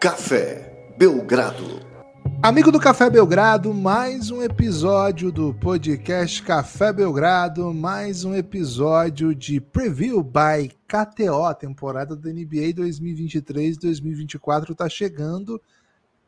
[0.00, 1.86] Café Belgrado.
[2.42, 9.60] Amigo do Café Belgrado, mais um episódio do podcast Café Belgrado, mais um episódio de
[9.60, 15.60] Preview by KTO, temporada da NBA 2023-2024 está chegando.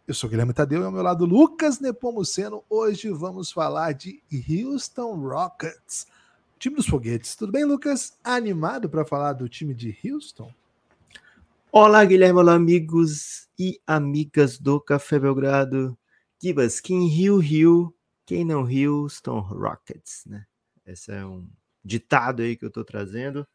[0.07, 2.62] Eu sou Guilherme Tadeu e ao meu lado Lucas Nepomuceno.
[2.68, 6.07] Hoje vamos falar de Houston Rockets,
[6.58, 7.34] time dos foguetes.
[7.34, 8.18] Tudo bem, Lucas?
[8.22, 10.52] Animado para falar do time de Houston?
[11.75, 15.96] Olá, Guilherme, olá, amigos e amigas do Café Belgrado.
[16.43, 20.44] Gibas, quem riu, riu, quem não riu, estão Rockets, né?
[20.85, 21.48] Esse é um
[21.85, 23.46] ditado aí que eu tô trazendo,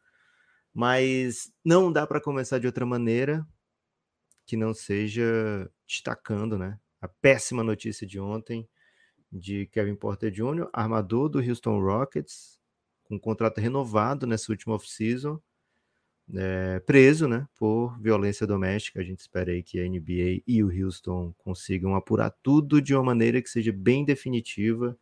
[0.72, 3.46] mas não dá para começar de outra maneira
[4.46, 6.80] que não seja destacando, né?
[7.02, 8.66] A péssima notícia de ontem
[9.30, 12.58] de Kevin Porter Jr., armador do Houston Rockets,
[13.04, 15.38] com um contrato renovado nessa última off-season,
[16.34, 19.00] é, preso né, por violência doméstica.
[19.00, 23.02] A gente espera aí que a NBA e o Houston consigam apurar tudo de uma
[23.02, 24.96] maneira que seja bem definitiva.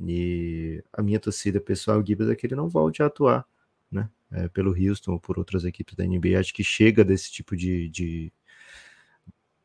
[0.00, 3.46] E a minha torcida pessoal, Gibbs, é que ele não volte a atuar
[3.90, 6.38] né, é, pelo Houston ou por outras equipes da NBA.
[6.38, 7.88] Acho que chega desse tipo de.
[7.88, 8.32] de...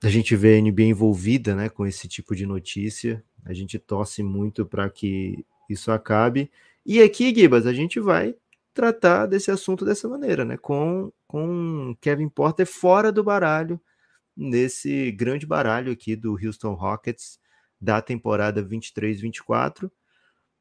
[0.03, 3.23] A gente vê a NBA envolvida né, com esse tipo de notícia.
[3.43, 6.51] A gente torce muito para que isso acabe.
[6.85, 8.35] E aqui, Gibas, a gente vai
[8.77, 10.55] tratar desse assunto dessa maneira, né?
[10.55, 13.81] Com, com Kevin Porter fora do baralho,
[14.35, 17.39] nesse grande baralho aqui do Houston Rockets
[17.81, 19.91] da temporada 23-24.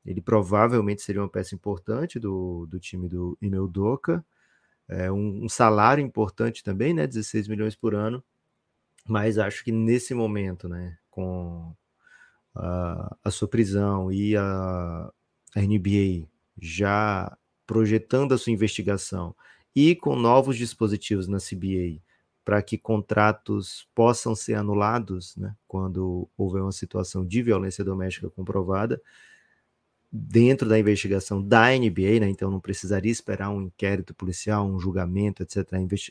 [0.04, 4.24] Ele provavelmente seria uma peça importante do, do time do Emil Doca.
[4.88, 7.06] É um, um, salário importante também, né?
[7.06, 8.24] 16 milhões por ano.
[9.06, 10.96] Mas acho que nesse momento, né?
[11.10, 11.74] Com
[12.54, 15.12] a, a sua prisão e a,
[15.54, 16.28] a NBA
[16.58, 19.34] já projetando a sua investigação
[19.74, 22.00] e com novos dispositivos na CBA
[22.44, 29.02] para que contratos possam ser anulados né, quando houver uma situação de violência doméstica comprovada
[30.10, 35.42] dentro da investigação da NBA, né, então não precisaria esperar um inquérito policial, um julgamento,
[35.42, 35.66] etc.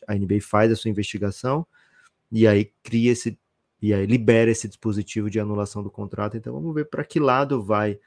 [0.07, 1.65] A NBA faz a sua investigação
[2.31, 3.39] e aí cria esse
[3.81, 6.35] e aí libera esse dispositivo de anulação do contrato.
[6.35, 7.99] Então vamos ver para que lado vai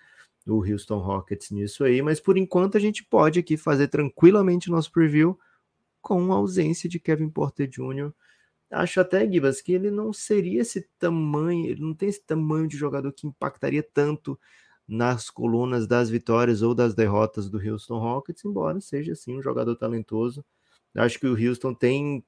[0.48, 4.90] do Houston Rockets nisso aí, mas por enquanto a gente pode aqui fazer tranquilamente nosso
[4.90, 5.38] preview
[6.00, 8.10] com a ausência de Kevin Porter Jr.
[8.70, 12.78] Acho até, Gibas, que ele não seria esse tamanho, ele não tem esse tamanho de
[12.78, 14.40] jogador que impactaria tanto
[14.88, 19.76] nas colunas das vitórias ou das derrotas do Houston Rockets, embora seja assim um jogador
[19.76, 20.42] talentoso.
[20.94, 22.24] Acho que o Houston tem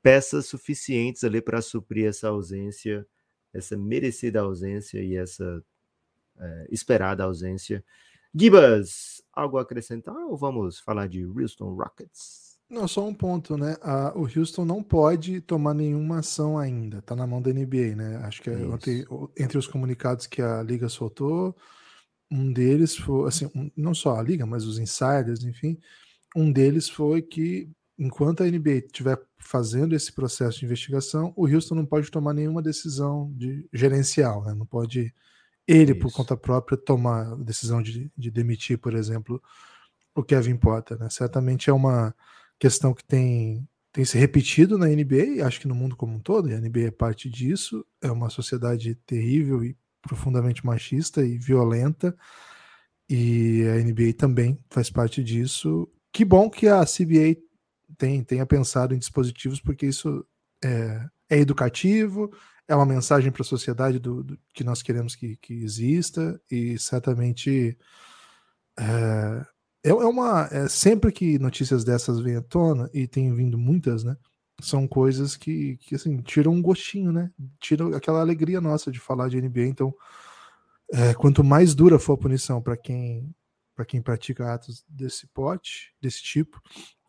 [0.00, 3.04] peças suficientes ali para suprir essa ausência,
[3.52, 5.60] essa merecida ausência e essa
[6.38, 7.84] é, esperada ausência.
[8.34, 12.48] Gibas, algo a acrescentar ou vamos falar de Houston Rockets?
[12.70, 13.76] Não, só um ponto, né?
[14.14, 18.16] O Houston não pode tomar nenhuma ação ainda, tá na mão da NBA, né?
[18.24, 19.06] Acho que ontem,
[19.38, 21.56] entre os comunicados que a liga soltou,
[22.30, 25.78] um deles foi, assim, um, não só a liga, mas os insiders, enfim,
[26.36, 31.74] um deles foi que enquanto a NBA estiver fazendo esse processo de investigação, o Houston
[31.74, 34.52] não pode tomar nenhuma decisão de gerencial, né?
[34.52, 35.12] Não pode
[35.68, 36.00] ele, Isso.
[36.00, 39.40] por conta própria, tomar a decisão de, de, demitir, por exemplo,
[40.14, 40.98] o Kevin Potter.
[40.98, 41.10] Né?
[41.10, 42.14] Certamente é uma
[42.58, 46.48] questão que tem, tem se repetido na NBA, acho que no mundo como um todo,
[46.48, 47.84] e a NBA é parte disso.
[48.00, 52.16] É uma sociedade terrível e profundamente machista e violenta,
[53.10, 55.86] e a NBA também faz parte disso.
[56.10, 57.36] Que bom que a CBA
[57.98, 60.24] tem, tenha pensado em dispositivos, porque isso
[60.64, 62.30] é, é educativo,
[62.68, 66.78] é uma mensagem para a sociedade do, do, que nós queremos que, que exista e
[66.78, 67.76] certamente
[68.78, 69.46] é,
[69.82, 74.04] é, é uma é, sempre que notícias dessas vêm à tona e tem vindo muitas,
[74.04, 74.16] né?
[74.60, 77.30] São coisas que, que assim tiram um gostinho, né?
[77.58, 79.66] Tiram aquela alegria nossa de falar de NBA.
[79.66, 79.94] Então,
[80.92, 83.34] é, quanto mais dura for a punição para quem
[83.74, 86.60] para quem pratica atos desse pote, desse tipo,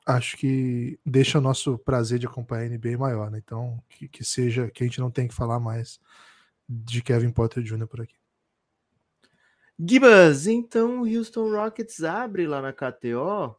[0.10, 3.40] acho que deixa o nosso prazer de acompanhar a NBA maior, né?
[3.44, 6.00] Então, que, que seja, que a gente não tem que falar mais
[6.68, 7.88] de Kevin Potter Jr.
[7.88, 8.16] por aqui.
[9.78, 13.56] Gibas, então o Houston Rockets abre lá na KTO,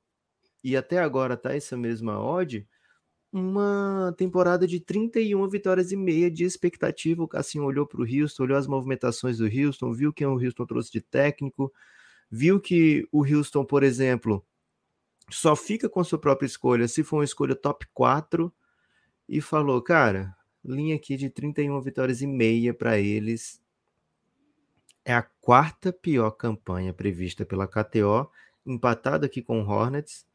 [0.62, 2.66] e até agora tá essa mesma odd,
[3.32, 7.22] uma temporada de 31 vitórias e meia de expectativa.
[7.22, 10.66] O Cassinho olhou para o Houston, olhou as movimentações do Houston, viu quem o Houston
[10.66, 11.72] trouxe de técnico,
[12.28, 14.44] viu que o Houston, por exemplo,
[15.30, 18.52] só fica com a sua própria escolha se for uma escolha top 4
[19.28, 20.34] e falou, cara,
[20.64, 23.60] linha aqui de 31 vitórias e meia para eles.
[25.04, 28.30] É a quarta pior campanha prevista pela KTO,
[28.66, 30.26] empatado aqui com o Hornets.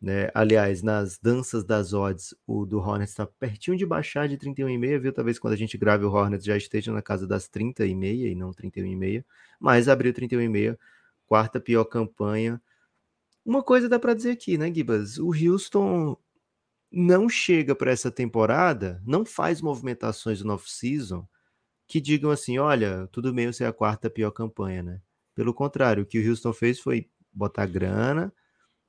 [0.00, 0.28] Né?
[0.34, 5.12] Aliás, nas danças das odds, o do Hornets está pertinho de baixar de 31,5, viu?
[5.12, 8.50] Talvez quando a gente grave o Hornets já esteja na casa das 30,5 e não
[8.50, 9.24] 31,5,
[9.58, 10.78] mas abriu 31,5,
[11.26, 12.60] quarta pior campanha.
[13.44, 15.18] Uma coisa dá para dizer aqui, né, Gibas?
[15.18, 16.16] O Houston
[16.90, 21.26] não chega para essa temporada, não faz movimentações no off-season
[21.88, 25.02] que digam assim: olha, tudo bem você é a quarta pior campanha, né?
[25.34, 28.32] Pelo contrário, o que o Houston fez foi botar grana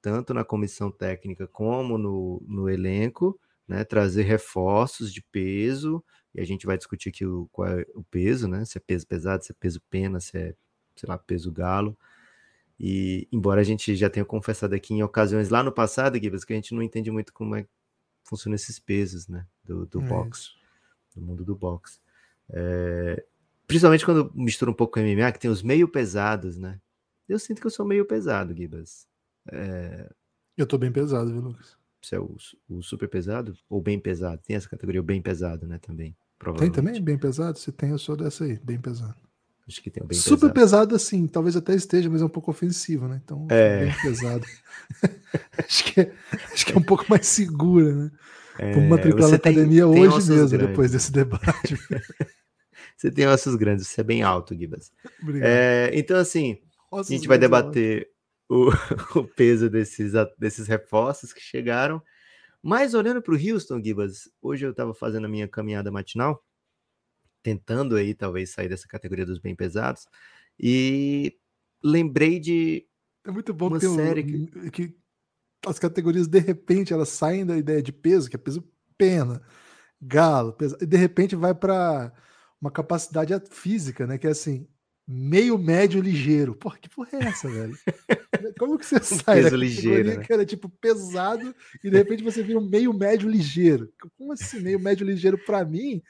[0.05, 6.45] tanto na comissão técnica como no, no elenco, né, trazer reforços de peso, e a
[6.45, 9.51] gente vai discutir aqui o, qual é o peso, né, se é peso pesado, se
[9.51, 10.53] é peso pena, se é,
[10.95, 11.97] sei lá, peso galo,
[12.79, 16.53] e embora a gente já tenha confessado aqui em ocasiões lá no passado, Gibbs, que
[16.53, 17.69] a gente não entende muito como é que
[18.23, 20.49] funcionam esses pesos, né, do, do é boxe,
[21.15, 21.99] do mundo do boxe.
[22.49, 23.23] É,
[23.67, 26.79] principalmente quando mistura um pouco com MMA, que tem os meio pesados, né,
[27.27, 29.07] eu sinto que eu sou meio pesado, Gibas.
[29.51, 30.09] É...
[30.55, 31.77] Eu tô bem pesado, viu, Lucas?
[32.01, 32.37] Você é o,
[32.69, 34.41] o, super pesado ou bem pesado?
[34.45, 35.79] Tem essa categoria, o bem pesado, né?
[35.79, 36.15] Também.
[36.59, 37.57] Tem também bem pesado?
[37.57, 39.15] Se tem, eu sou dessa aí, bem pesado.
[39.67, 40.53] Acho que tem o bem Super pesado.
[40.53, 43.19] pesado, assim, talvez até esteja, mas é um pouco ofensivo, né?
[43.23, 43.85] Então, é.
[43.85, 44.45] bem pesado.
[45.57, 46.13] acho, que é,
[46.53, 48.11] acho que é um pouco mais segura, né?
[48.59, 50.67] É, matricular na academia tem, hoje mesmo, grandes.
[50.67, 51.75] depois desse debate.
[52.95, 54.91] você tem ossos grandes, você é bem alto, Gibas.
[55.41, 56.59] É, então, assim,
[56.91, 58.07] ossos a gente vai debater
[58.47, 58.69] o,
[59.19, 62.01] o peso desses, desses reforços que chegaram.
[62.61, 66.41] Mas olhando para o Houston, Gibas, hoje eu estava fazendo a minha caminhada matinal,
[67.45, 70.07] tentando aí talvez sair dessa categoria dos bem pesados,
[70.59, 71.37] e
[71.83, 72.87] lembrei de
[73.23, 74.71] é muito bom uma ter série um, que...
[74.71, 74.97] que
[75.67, 79.43] as categorias de repente elas saem da ideia de peso, que é peso pena,
[80.01, 82.11] galo, peso, e de repente vai para
[82.59, 84.17] uma capacidade física, né?
[84.17, 84.67] Que é assim,
[85.07, 86.55] meio médio ligeiro.
[86.55, 87.77] Porra, que porra é essa, velho?
[88.57, 90.23] Como que você sai peso ligeiro, né?
[90.23, 91.53] que era tipo pesado
[91.83, 93.91] e de repente você vira um meio médio ligeiro?
[94.17, 96.01] Como assim, meio médio ligeiro para mim?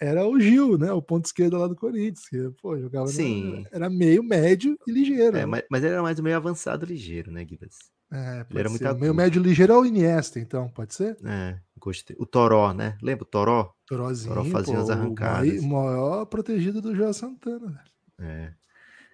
[0.00, 0.90] Era o Gil, né?
[0.92, 2.26] O ponto esquerdo lá do Corinthians.
[2.26, 3.60] Que, pô, jogava Sim.
[3.64, 5.36] Na, era meio médio e ligeiro.
[5.36, 7.74] É, mas, mas, ele era mais meio avançado ligeiro, né, Guilherme?
[8.12, 8.84] É, ele era ser.
[8.84, 11.18] muito meio médio ligeiro é o Iniesta, então, pode ser?
[11.22, 12.16] É, gostei.
[12.18, 12.96] O Toró, né?
[13.02, 13.74] Lembra o Toró?
[13.86, 14.34] Torózinho.
[14.34, 15.60] Toró fazia pô, as arrancadas.
[15.60, 18.30] O maior protegido do João Santana, velho.
[18.30, 18.54] É.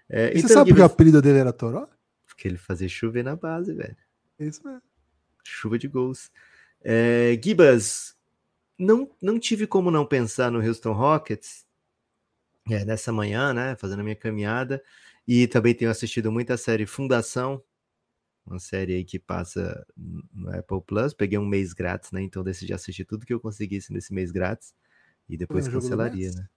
[0.08, 1.88] é então, você sabe porque o apelido dele era Toró?
[2.26, 3.96] Porque ele fazia chover na base, velho.
[4.38, 4.82] Isso mesmo.
[5.44, 6.30] Chuva de gols.
[6.82, 8.15] É, Gibas,
[8.78, 11.64] não, não tive como não pensar no Houston Rockets
[12.68, 13.76] é, nessa manhã, né?
[13.76, 14.82] Fazendo a minha caminhada.
[15.26, 17.62] E também tenho assistido muita série Fundação,
[18.46, 21.12] uma série aí que passa no Apple Plus.
[21.12, 22.22] Peguei um mês grátis, né?
[22.22, 24.72] Então decidi assistir tudo que eu conseguisse nesse mês grátis
[25.28, 26.48] e depois cancelaria, né?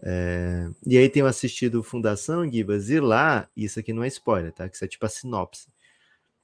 [0.00, 4.68] É, e aí tenho assistido Fundação Gibas, e lá, isso aqui não é spoiler, tá?
[4.68, 5.66] Que isso é tipo a sinopse.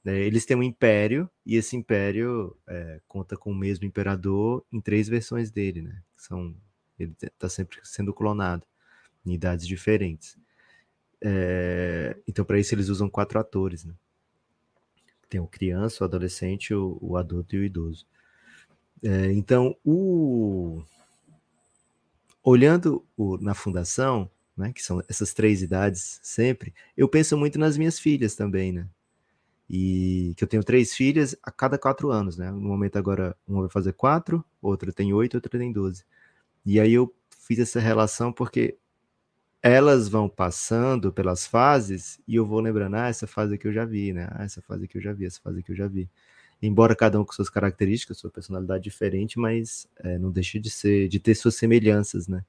[0.05, 4.79] É, eles têm um império, e esse império é, conta com o mesmo imperador em
[4.79, 6.01] três versões dele, né?
[6.15, 6.55] São,
[6.99, 8.65] ele está sempre sendo clonado
[9.25, 10.37] em idades diferentes.
[11.19, 13.95] É, então, para isso, eles usam quatro atores, né?
[15.27, 18.05] Tem o criança, o adolescente, o, o adulto e o idoso.
[19.03, 20.83] É, então, o
[22.43, 27.75] olhando o, na fundação, né, que são essas três idades sempre, eu penso muito nas
[27.75, 28.87] minhas filhas também, né?
[29.69, 32.51] E que eu tenho três filhas a cada quatro anos, né?
[32.51, 36.03] No momento agora, uma vai fazer quatro, outra tem oito, outra tem doze.
[36.65, 38.77] E aí eu fiz essa relação porque
[39.61, 43.85] elas vão passando pelas fases e eu vou lembrando, ah, essa fase que eu já
[43.85, 44.27] vi, né?
[44.31, 46.09] Ah, essa fase que eu já vi, essa fase que eu já vi
[46.61, 51.07] embora cada um com suas características, sua personalidade diferente, mas é, não deixa de ser,
[51.07, 52.43] de ter suas semelhanças, né?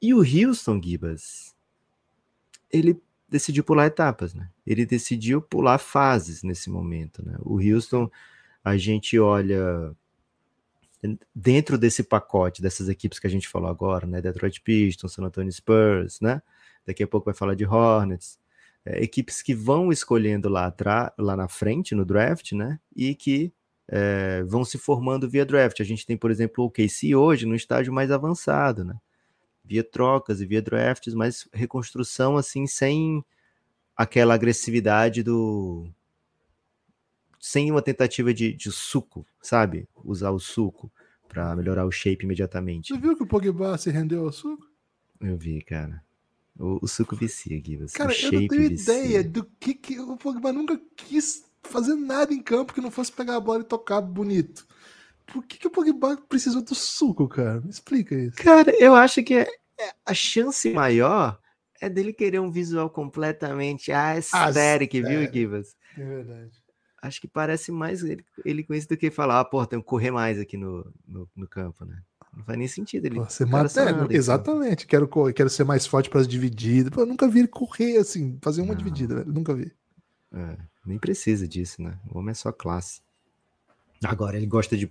[0.00, 1.54] E o Houston Gibas,
[2.70, 3.00] ele
[3.32, 4.48] decidiu pular etapas, né?
[4.66, 7.34] Ele decidiu pular fases nesse momento, né?
[7.40, 8.10] O Houston,
[8.62, 9.92] a gente olha
[11.34, 14.20] dentro desse pacote dessas equipes que a gente falou agora, né?
[14.20, 16.40] Detroit Pistons, San Antonio Spurs, né?
[16.86, 18.38] Daqui a pouco vai falar de Hornets,
[18.84, 22.78] é, equipes que vão escolhendo lá, atrás, lá na frente no draft, né?
[22.94, 23.52] E que
[23.88, 25.80] é, vão se formando via draft.
[25.80, 28.94] A gente tem, por exemplo, o KC hoje no estágio mais avançado, né?
[29.64, 33.24] Via trocas e via drafts, mas reconstrução assim sem
[33.96, 35.88] aquela agressividade do
[37.38, 39.88] sem uma tentativa de, de suco, sabe?
[40.04, 40.90] Usar o suco
[41.28, 42.94] para melhorar o shape imediatamente.
[42.94, 44.64] Você viu que o Pogba se rendeu ao suco?
[45.20, 46.02] Eu vi, cara.
[46.58, 47.92] O, o suco vicia, Givas.
[47.92, 48.94] Cara, eu não tenho vicia.
[48.94, 53.10] ideia do que, que o Pogba nunca quis fazer nada em campo que não fosse
[53.10, 54.66] pegar a bola e tocar bonito.
[55.26, 57.60] Por que, que o Pogba precisou do suco, cara?
[57.60, 58.36] Me explica isso.
[58.36, 59.46] Cara, eu acho que é,
[59.80, 61.38] é, a chance maior
[61.80, 65.76] é dele querer um visual completamente aesthetic, viu, Givas?
[65.98, 66.52] É verdade.
[67.02, 69.84] acho que parece mais ele, ele com isso do que falar, ah, pô, tem que
[69.84, 72.00] correr mais aqui no, no, no campo, né?
[72.34, 73.18] Não faz nem sentido ele.
[73.18, 74.86] Você mata, é, exatamente.
[74.86, 76.96] Quero, quero ser mais forte para as divididas.
[76.96, 79.32] eu nunca vi ele correr assim, fazer uma dividida, velho.
[79.32, 79.70] Nunca vi.
[80.32, 81.98] É, nem precisa disso, né?
[82.10, 83.02] O homem é só classe.
[84.02, 84.90] Agora, ele gosta de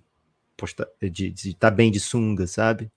[0.67, 2.91] estar de, de tá bem de sunga, sabe?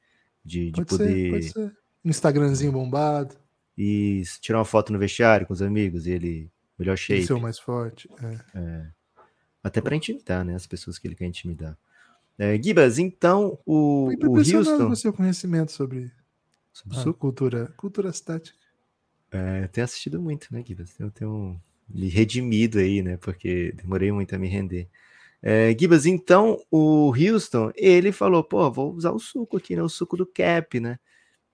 [0.44, 1.14] De, de pode poder.
[1.14, 1.76] Ser, pode ser.
[2.04, 3.34] Um Instagramzinho bombado.
[3.76, 6.50] E tirar uma foto no vestiário com os amigos e ele.
[6.78, 7.26] Melhor shape.
[7.26, 8.08] Ser o mais forte.
[8.22, 8.58] É.
[8.58, 8.86] é.
[9.62, 10.54] Até para intimidar, né?
[10.54, 11.78] As pessoas que ele quer intimidar.
[12.36, 14.88] É, Gibas, então o, o Houston.
[14.88, 16.10] o seu conhecimento sobre,
[16.72, 18.58] sobre cultura, cultura estática.
[19.30, 20.98] É, eu tenho assistido muito, né, Gibas?
[20.98, 23.16] Eu tenho me redimido aí, né?
[23.16, 24.88] Porque demorei muito a me render.
[25.46, 29.82] É, Gibas, então o Houston, ele falou, pô, vou usar o suco aqui, né?
[29.82, 30.98] O suco do cap, né?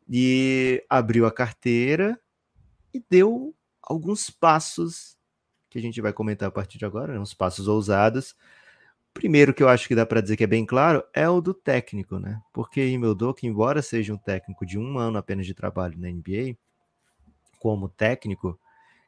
[0.09, 2.21] E abriu a carteira
[2.95, 5.17] e deu alguns passos
[5.69, 7.19] que a gente vai comentar a partir de agora, né?
[7.21, 8.37] uns passos ousados
[9.13, 11.53] Primeiro que eu acho que dá para dizer que é bem claro é o do
[11.53, 12.41] técnico, né?
[12.53, 16.57] Porque Imeldoka, embora seja um técnico de um ano apenas de trabalho na NBA,
[17.59, 18.59] como técnico,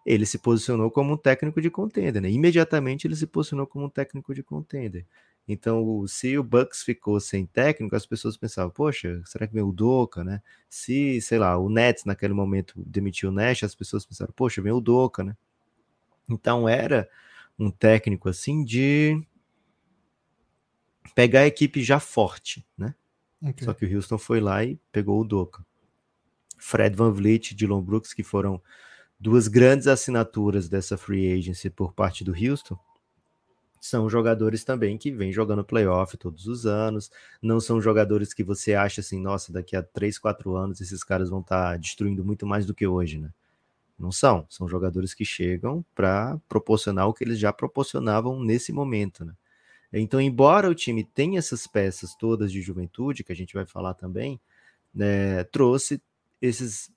[0.04, 2.30] ele se posicionou como um técnico de contender, né?
[2.30, 5.06] Imediatamente ele se posicionou como um técnico de contender.
[5.47, 9.73] Então, se o Bucks ficou sem técnico, as pessoas pensavam, poxa, será que vem o
[9.73, 10.40] Doca, né?
[10.68, 14.73] Se, sei lá, o Nets naquele momento demitiu o Nash, as pessoas pensaram, poxa, vem
[14.73, 15.37] o Doca, né?
[16.28, 17.09] Então era
[17.59, 19.21] um técnico assim de
[21.14, 22.94] pegar a equipe já forte, né?
[23.42, 23.64] Okay.
[23.64, 25.64] Só que o Houston foi lá e pegou o Doca.
[26.56, 28.62] Fred Van Vliet, Dylan Brooks, que foram
[29.23, 32.76] duas grandes assinaturas dessa free agency por parte do Houston,
[33.81, 37.09] são jogadores também que vêm jogando playoff todos os anos.
[37.41, 41.31] Não são jogadores que você acha assim, nossa, daqui a 3, 4 anos esses caras
[41.31, 43.31] vão estar tá destruindo muito mais do que hoje, né?
[43.97, 44.45] Não são.
[44.49, 49.35] São jogadores que chegam para proporcionar o que eles já proporcionavam nesse momento, né?
[49.93, 53.95] Então, embora o time tenha essas peças todas de juventude, que a gente vai falar
[53.95, 54.41] também,
[54.95, 56.00] né, trouxe
[56.41, 56.91] esses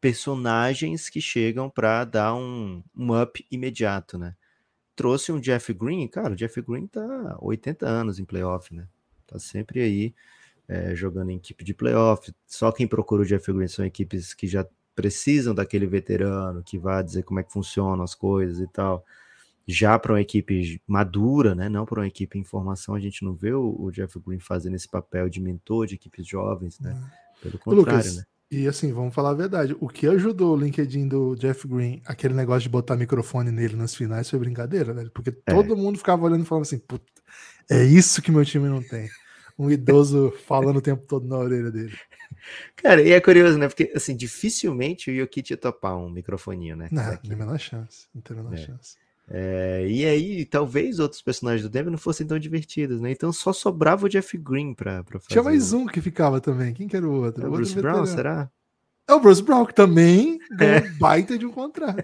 [0.00, 4.34] personagens que chegam para dar um, um up imediato, né?
[4.94, 8.86] Trouxe um Jeff Green, cara, o Jeff Green tá 80 anos em playoff, né?
[9.26, 10.14] Tá sempre aí
[10.66, 12.32] é, jogando em equipe de playoff.
[12.46, 17.02] Só quem procura o Jeff Green são equipes que já precisam daquele veterano que vai
[17.04, 19.04] dizer como é que funcionam as coisas e tal
[19.68, 21.68] já para uma equipe madura, né?
[21.68, 24.74] Não para uma equipe em formação, a gente não vê o, o, Jeff Green fazendo
[24.74, 26.98] esse papel de mentor de equipes jovens, né?
[27.42, 28.24] Pelo contrário, Lucas, né?
[28.50, 29.76] E assim, vamos falar a verdade.
[29.78, 33.94] O que ajudou o LinkedIn do Jeff Green, aquele negócio de botar microfone nele nas
[33.94, 35.08] finais, foi brincadeira, né?
[35.12, 35.52] Porque é.
[35.52, 37.04] todo mundo ficava olhando e falando assim: Puta,
[37.70, 39.10] é isso que meu time não tem.
[39.58, 41.98] Um idoso falando o tempo todo na orelha dele.
[42.76, 43.68] Cara, e é curioso, né?
[43.68, 46.88] Porque, assim, dificilmente o Jokic ia topar um microfoninho, né?
[46.90, 48.06] Não, não tem a menor chance.
[48.14, 48.58] Não tem a menor é.
[48.58, 48.96] chance.
[49.30, 53.10] É, e aí, talvez outros personagens do Denver não fossem tão divertidos, né?
[53.10, 55.28] Então só sobrava o Jeff Green pra, pra fazer.
[55.28, 56.72] Tinha mais um que ficava também.
[56.72, 57.44] Quem que era o outro?
[57.44, 58.50] É o Bruce Brown, será?
[59.06, 60.80] É o Bruce Brown, que também é.
[60.80, 62.02] um baita de um contrato.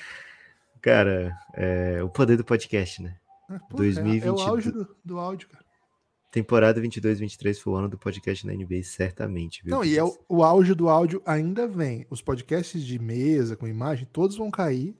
[0.80, 3.16] cara, é, o poder do podcast, né?
[3.50, 4.22] É, pô, 2020.
[4.22, 5.64] É, é, o auge do, do áudio, cara.
[6.32, 9.62] Temporada 22-23 foi o ano do podcast na NBA, certamente.
[9.62, 9.74] Viu?
[9.74, 12.06] Não, e é o, o auge do áudio ainda vem.
[12.10, 14.94] Os podcasts de mesa, com imagem, todos vão cair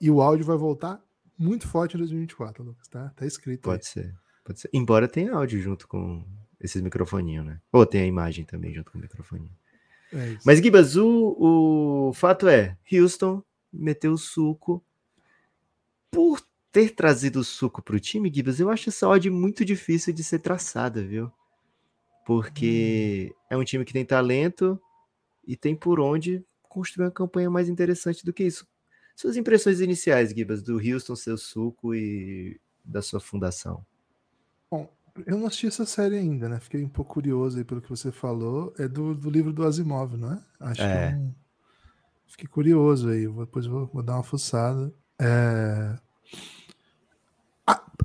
[0.00, 1.02] e o áudio vai voltar
[1.38, 3.12] muito forte em 2024, Lucas, tá?
[3.14, 3.62] Tá escrito.
[3.62, 3.92] Pode aí.
[3.92, 4.70] ser, pode ser.
[4.72, 6.24] Embora tenha áudio junto com
[6.60, 7.60] esses microfoninhos, né?
[7.72, 9.52] Ou tem a imagem também junto com o microfoninho.
[10.12, 14.82] É Mas, Gibas, o, o fato é, Houston meteu o suco.
[16.10, 16.40] Por
[16.72, 20.24] ter trazido o suco para o time, Gibas, eu acho essa odd muito difícil de
[20.24, 21.30] ser traçada, viu?
[22.24, 23.36] Porque hum.
[23.50, 24.80] é um time que tem talento
[25.46, 28.66] e tem por onde construir uma campanha mais interessante do que isso.
[29.16, 33.84] Suas impressões iniciais, Gibas, do Houston, seu suco e da sua fundação.
[34.70, 34.92] Bom,
[35.26, 36.60] eu não assisti essa série ainda, né?
[36.60, 38.74] Fiquei um pouco curioso aí pelo que você falou.
[38.78, 40.42] É do, do livro do Asimov, não é?
[40.60, 41.08] Acho é.
[41.08, 41.34] que é um...
[42.26, 44.92] Fiquei curioso aí, depois vou, vou dar uma fuçada.
[45.18, 45.96] É...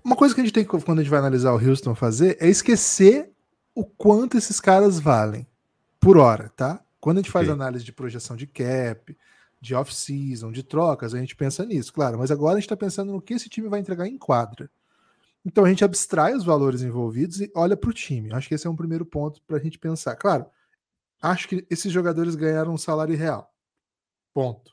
[0.06, 2.48] uma coisa que a gente tem quando a gente vai analisar o Houston fazer é
[2.48, 3.30] esquecer
[3.76, 5.46] o quanto esses caras valem
[6.00, 6.82] por hora, tá?
[7.02, 7.54] Quando a gente faz okay.
[7.54, 9.18] análise de projeção de cap,
[9.62, 13.12] de off-season, de trocas, a gente pensa nisso, claro, mas agora a gente está pensando
[13.12, 14.70] no que esse time vai entregar em quadra.
[15.46, 18.34] Então a gente abstrai os valores envolvidos e olha para o time.
[18.34, 20.16] Acho que esse é um primeiro ponto para a gente pensar.
[20.16, 20.46] Claro,
[21.22, 23.52] acho que esses jogadores ganharam um salário real.
[24.34, 24.72] Ponto.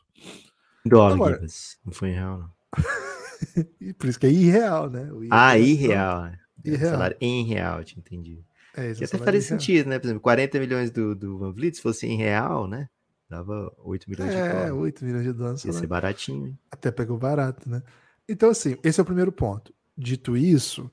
[0.85, 1.47] Dólar, agora...
[1.85, 2.51] não foi em real, não.
[3.99, 5.11] por isso que é irreal, né?
[5.31, 6.27] ah, irreal.
[6.27, 6.39] É.
[6.65, 6.93] irreal.
[6.93, 8.43] Salário em real, te entendi.
[8.75, 9.99] É, que até faria sentido, né?
[9.99, 12.89] Por exemplo, 40 milhões do, do Van Vliet, se fosse em real, né?
[13.29, 14.69] Dava 8 milhões é, de dólares.
[14.69, 15.65] É, 8 milhões de dólares.
[15.65, 16.47] Ia ser baratinho.
[16.47, 16.59] Hein?
[16.71, 17.83] Até pegou barato, né?
[18.29, 19.75] Então, assim, esse é o primeiro ponto.
[19.97, 20.91] Dito isso,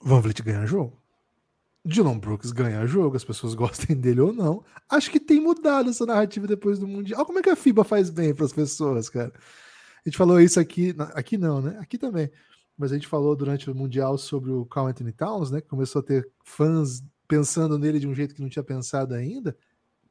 [0.00, 1.00] Van Vliet ganha jogo.
[1.84, 4.64] Dylan Brooks ganha jogo, as pessoas gostem dele ou não.
[4.88, 7.18] Acho que tem mudado essa narrativa depois do Mundial.
[7.18, 9.32] Olha como é que a FIBA faz bem para as pessoas, cara.
[10.04, 11.78] A gente falou isso aqui, aqui não, né?
[11.80, 12.30] Aqui também.
[12.76, 15.60] Mas a gente falou durante o Mundial sobre o Carl Anthony Towns, né?
[15.60, 19.56] Que começou a ter fãs pensando nele de um jeito que não tinha pensado ainda.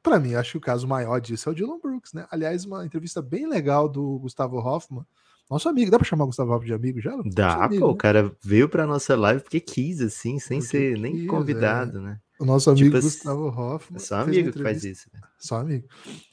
[0.02, 2.26] Para mim, acho que o caso maior disso é o Dylan Brooks, né?
[2.30, 5.06] Aliás, uma entrevista bem legal do Gustavo Hoffman,
[5.48, 5.90] nosso amigo.
[5.90, 7.16] Dá para chamar o Gustavo Hoffman de amigo já?
[7.26, 7.88] Dá, amigo, pô.
[7.88, 7.92] Né?
[7.92, 11.98] O cara veio para nossa live porque quis, assim, sem porque ser quis, nem convidado,
[11.98, 12.00] é.
[12.00, 12.20] né?
[12.40, 13.96] O nosso amigo tipo, Gustavo Hoffman.
[13.96, 15.08] É só amigo que faz isso.
[15.12, 15.20] Né?
[15.38, 15.86] Só amigo.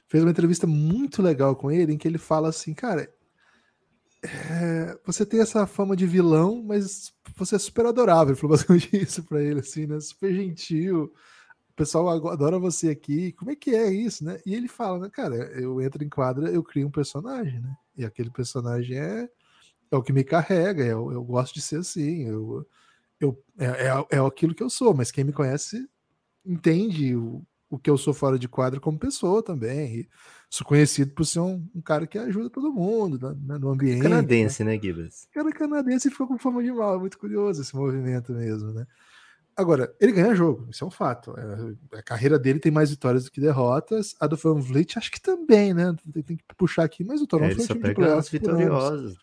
[0.07, 3.07] Fez uma entrevista muito legal com ele, em que ele fala assim, cara,
[4.23, 8.33] é, você tem essa fama de vilão, mas você é super adorável.
[8.33, 9.99] Ele falou basicamente isso pra ele, assim, né?
[9.99, 11.13] Super gentil
[11.79, 14.41] pessoal adora você aqui, como é que é isso, né?
[14.45, 17.73] E ele fala, né, cara, eu entro em quadra, eu crio um personagem, né?
[17.95, 19.29] E aquele personagem é,
[19.89, 22.67] é o que me carrega, eu, eu gosto de ser assim, eu,
[23.17, 25.89] eu, é, é, é aquilo que eu sou, mas quem me conhece
[26.45, 30.01] entende o, o que eu sou fora de quadra como pessoa também.
[30.01, 30.09] E
[30.49, 34.01] sou conhecido por ser um, um cara que ajuda todo mundo né, no ambiente.
[34.01, 35.29] Canadense, né, né Gibbs?
[35.31, 38.85] Cara canadense ficou com fama de mal, é muito curioso esse movimento mesmo, né?
[39.59, 41.35] Agora, ele ganha jogo, isso é um fato.
[41.37, 44.15] É, a carreira dele tem mais vitórias do que derrotas.
[44.17, 45.93] A do Van Vliet, acho que também, né?
[46.13, 49.17] Tem, tem que puxar aqui, mas o Toronto é, foi um time de playoffs vitoriosos.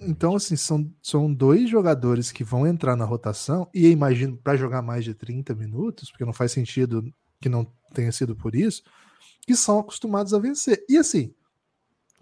[0.00, 4.80] Então, assim, são, são dois jogadores que vão entrar na rotação, e imagino para jogar
[4.80, 7.04] mais de 30 minutos, porque não faz sentido
[7.38, 8.82] que não tenha sido por isso,
[9.46, 10.82] que são acostumados a vencer.
[10.88, 11.34] E assim,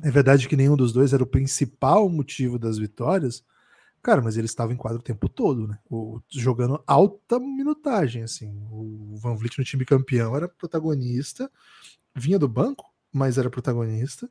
[0.03, 3.45] é verdade que nenhum dos dois era o principal motivo das vitórias,
[4.03, 5.79] Cara, mas ele estava em quadro o tempo todo, né?
[5.91, 8.53] O, jogando alta minutagem, assim.
[8.71, 11.51] O Van Vliet no time campeão era protagonista,
[12.15, 14.31] vinha do banco, mas era protagonista.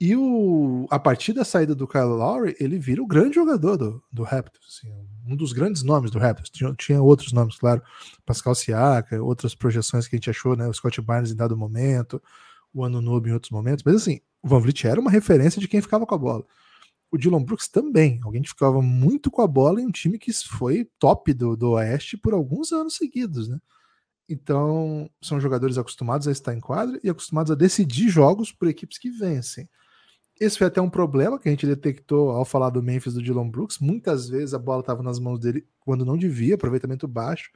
[0.00, 4.02] E o, a partir da saída do Kyle Lowry, ele vira o grande jogador do,
[4.10, 4.90] do Raptors, assim,
[5.26, 6.48] um dos grandes nomes do Raptors.
[6.48, 7.82] Tinha, tinha outros nomes, claro,
[8.24, 10.66] Pascal Siaka, outras projeções que a gente achou, né?
[10.66, 12.22] O Scott Barnes em dado momento,
[12.72, 13.84] o Anunobi em outros momentos.
[13.84, 16.46] Mas assim, o Van Vliet era uma referência de quem ficava com a bola
[17.10, 18.20] o Dylan Brooks também.
[18.22, 21.72] Alguém que ficava muito com a bola em um time que foi top do, do
[21.72, 23.58] Oeste por alguns anos seguidos, né?
[24.28, 28.96] Então, são jogadores acostumados a estar em quadra e acostumados a decidir jogos por equipes
[28.96, 29.68] que vencem.
[30.38, 33.50] Esse foi até um problema que a gente detectou ao falar do Memphis do Dylan
[33.50, 33.78] Brooks.
[33.80, 37.50] Muitas vezes a bola estava nas mãos dele quando não devia, aproveitamento baixo,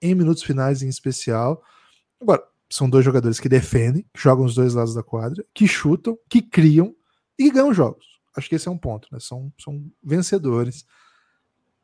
[0.00, 1.62] em minutos finais em especial.
[2.20, 6.16] Agora, são dois jogadores que defendem, que jogam os dois lados da quadra, que chutam,
[6.28, 6.94] que criam
[7.38, 8.09] e ganham jogos.
[8.36, 9.18] Acho que esse é um ponto, né?
[9.20, 10.84] São, são vencedores.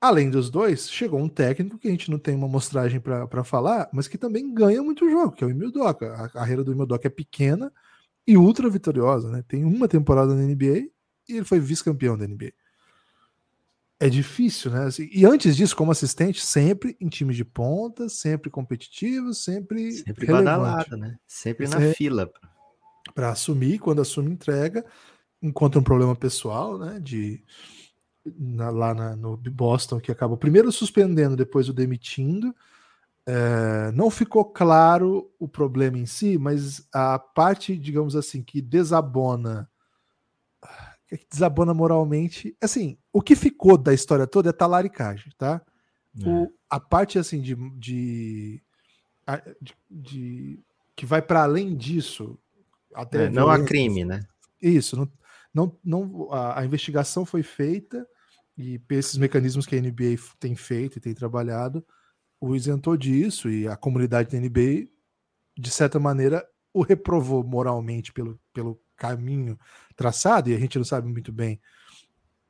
[0.00, 3.88] Além dos dois, chegou um técnico que a gente não tem uma mostragem para falar,
[3.92, 6.14] mas que também ganha muito jogo, que é o Emil Doca.
[6.14, 7.72] A carreira do Emil Doca é pequena
[8.26, 9.42] e ultra vitoriosa, né?
[9.48, 10.88] Tem uma temporada na NBA
[11.28, 12.52] e ele foi vice-campeão da NBA.
[13.98, 14.84] É difícil, né?
[14.84, 19.90] Assim, e antes disso, como assistente, sempre em time de ponta, sempre competitivo, sempre.
[19.92, 21.16] Sempre badalado, né?
[21.26, 22.30] Sempre na fila.
[23.14, 24.84] Para assumir, quando assume, entrega
[25.46, 27.00] encontra um problema pessoal, né?
[27.00, 27.42] De
[28.38, 32.54] na, lá na, no Boston, que acabou primeiro suspendendo, depois o demitindo.
[33.28, 39.68] É, não ficou claro o problema em si, mas a parte, digamos assim, que desabona,
[41.08, 45.60] que desabona moralmente, assim, o que ficou da história toda é talaricagem, tá?
[46.20, 46.28] É.
[46.28, 48.62] O, a parte assim de, de,
[49.60, 50.60] de, de
[50.94, 52.38] que vai para além disso,
[52.94, 54.20] até é, não há crime, né?
[54.62, 55.10] Isso, não,
[55.56, 58.06] não, não a, a, investigação foi feita
[58.58, 61.82] e esses mecanismos que a NBA tem feito e tem trabalhado
[62.38, 64.86] o isentou disso e a comunidade da NBA
[65.56, 69.58] de certa maneira o reprovou moralmente pelo, pelo caminho
[69.96, 71.58] traçado e a gente não sabe muito bem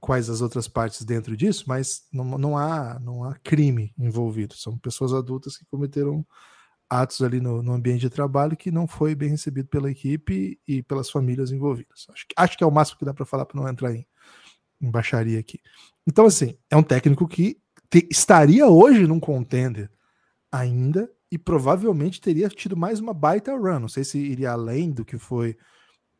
[0.00, 4.54] quais as outras partes dentro disso, mas não, não há não há crime envolvido.
[4.56, 6.26] São pessoas adultas que cometeram
[6.88, 10.83] atos ali no, no, ambiente de trabalho que não foi bem recebido pela equipe e
[10.83, 12.07] pelas famílias envolvidas.
[12.11, 14.07] Acho, acho que é o máximo que dá para falar para não entrar em,
[14.81, 15.61] em baixaria aqui.
[16.07, 19.90] Então, assim, é um técnico que te, estaria hoje num contender
[20.51, 23.81] ainda e provavelmente teria tido mais uma baita run.
[23.81, 25.57] Não sei se iria além do que foi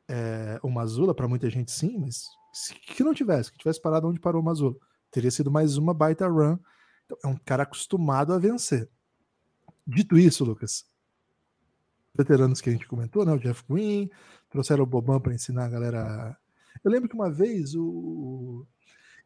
[0.09, 4.09] é, o Mazula, para muita gente sim, mas se, que não tivesse, que tivesse parado
[4.09, 4.75] onde parou o Mazula,
[5.11, 6.59] teria sido mais uma baita run.
[7.05, 8.91] Então, é um cara acostumado a vencer.
[9.87, 10.85] Dito isso, Lucas,
[12.14, 13.33] veteranos que a gente comentou, né?
[13.33, 14.11] O Jeff Green,
[14.51, 16.37] trouxeram o Boban para ensinar a galera.
[16.83, 18.66] Eu lembro que uma vez o.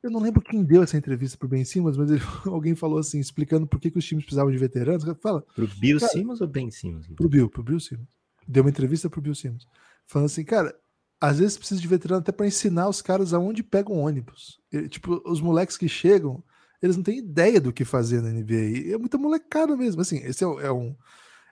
[0.03, 2.21] Eu não lembro quem deu essa entrevista pro Ben Simmons, mas ele...
[2.47, 5.05] alguém falou assim, explicando por que, que os times precisavam de veteranos.
[5.21, 5.43] Fala.
[5.55, 7.07] Pro Bill cara, Simmons ou Ben Simmons?
[7.09, 8.09] Pro Bill, pro Bill Simmons.
[8.49, 9.67] Deu uma entrevista pro Bill Simmons.
[10.07, 10.75] Falando assim, cara,
[11.21, 14.59] às vezes precisa de veterano até para ensinar os caras aonde pegam ônibus.
[14.73, 16.43] E, tipo, os moleques que chegam,
[16.83, 18.55] eles não têm ideia do que fazer na NBA.
[18.55, 20.01] E é muita molecada mesmo.
[20.01, 20.95] Assim, esse é, é, um,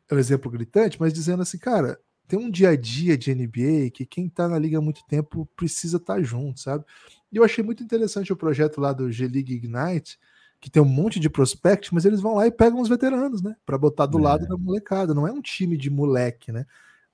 [0.09, 3.91] é um exemplo gritante, mas dizendo assim, cara, tem um dia a dia de NBA
[3.93, 6.85] que quem tá na liga há muito tempo precisa estar tá junto, sabe?
[7.33, 10.19] E eu achei muito interessante o projeto lá do G-League Ignite,
[10.61, 13.57] que tem um monte de prospect, mas eles vão lá e pegam os veteranos, né?
[13.65, 14.23] Para botar do é.
[14.23, 15.15] lado da molecada.
[15.15, 16.67] Não é um time de moleque, né?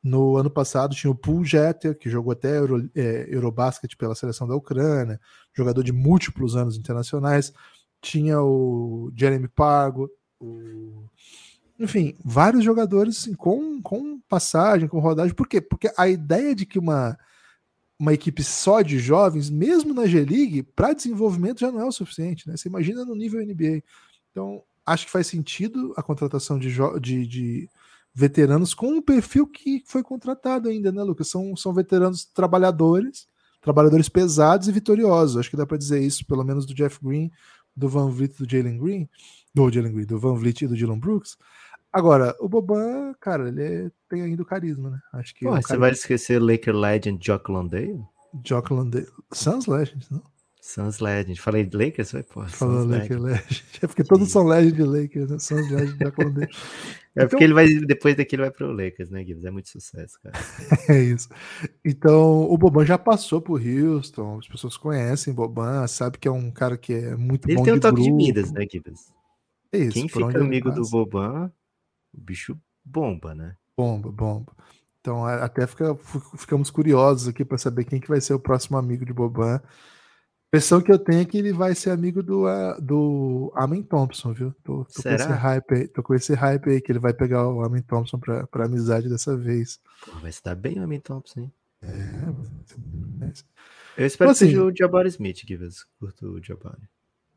[0.02, 4.46] No ano passado tinha o Pool Jeter, que jogou até Euro, é, Eurobasket pela seleção
[4.46, 5.20] da Ucrânia,
[5.54, 7.52] jogador de múltiplos anos internacionais.
[8.04, 11.04] Tinha o Jeremy Pargo, o...
[11.80, 15.34] enfim, vários jogadores assim, com, com passagem, com rodagem.
[15.34, 15.58] Por quê?
[15.58, 17.16] Porque a ideia de que uma,
[17.98, 22.46] uma equipe só de jovens, mesmo na G-League, para desenvolvimento já não é o suficiente.
[22.46, 22.58] Né?
[22.58, 23.82] Você imagina no nível NBA.
[24.30, 26.68] Então, acho que faz sentido a contratação de,
[27.00, 27.68] de, de
[28.14, 31.28] veteranos com um perfil que foi contratado ainda, né, Lucas?
[31.28, 33.26] São, são veteranos trabalhadores,
[33.62, 35.38] trabalhadores pesados e vitoriosos.
[35.38, 37.30] Acho que dá para dizer isso, pelo menos do Jeff Green,
[37.76, 39.08] do Van Vliet do Jalen Green,
[39.54, 41.36] do Jalen Green, do Van Vliet e do Dylan Brooks.
[41.92, 44.98] Agora, o Boban, cara, ele é, tem ainda o carisma, né?
[45.12, 45.44] Acho que.
[45.44, 48.04] Pô, é você vai esquecer Laker Legend Jock Landale?
[48.44, 49.06] Jock Landale.
[49.32, 50.22] Suns Legend, não?
[50.64, 51.38] Suns Legend.
[51.38, 52.10] Falei de Lakers?
[52.10, 52.42] Foi, pô.
[52.48, 53.64] Falou Lakers Legend.
[53.82, 55.38] É porque todos são Legend de Lakers, né?
[55.38, 56.46] Suns Legend Jock Landale.
[56.46, 56.50] É
[57.16, 59.44] então, porque ele vai, depois daqui ele vai pro Lakers, né, Gibbs?
[59.44, 60.34] É muito sucesso, cara.
[60.88, 61.28] é isso.
[61.84, 66.50] Então, o Boban já passou por Houston, as pessoas conhecem Boban, sabe que é um
[66.50, 68.10] cara que é muito ele bom Ele tem um toque grupo.
[68.10, 69.12] de Midas, né, Gibbs?
[69.70, 69.92] É isso.
[69.92, 71.52] Quem fica amigo do Boban,
[72.12, 73.54] o bicho bomba, né?
[73.76, 74.52] Bomba, bomba.
[75.00, 75.94] Então, até fica,
[76.38, 79.60] ficamos curiosos aqui para saber quem que vai ser o próximo amigo de Boban
[80.54, 84.32] impressão que eu tenho é que ele vai ser amigo do, uh, do Amin Thompson,
[84.32, 84.54] viu?
[84.62, 87.48] Tô, tô com esse hype aí, tô com esse hype aí que ele vai pegar
[87.48, 89.80] o Amin Thompson pra, pra amizade dessa vez.
[90.04, 91.52] Pô, vai estar bem o Amin Thompson, hein?
[91.82, 91.88] É,
[93.98, 95.84] eu espero então, que seja assim, o Jabari Smith, Givas.
[95.98, 96.88] Curto o Jabari.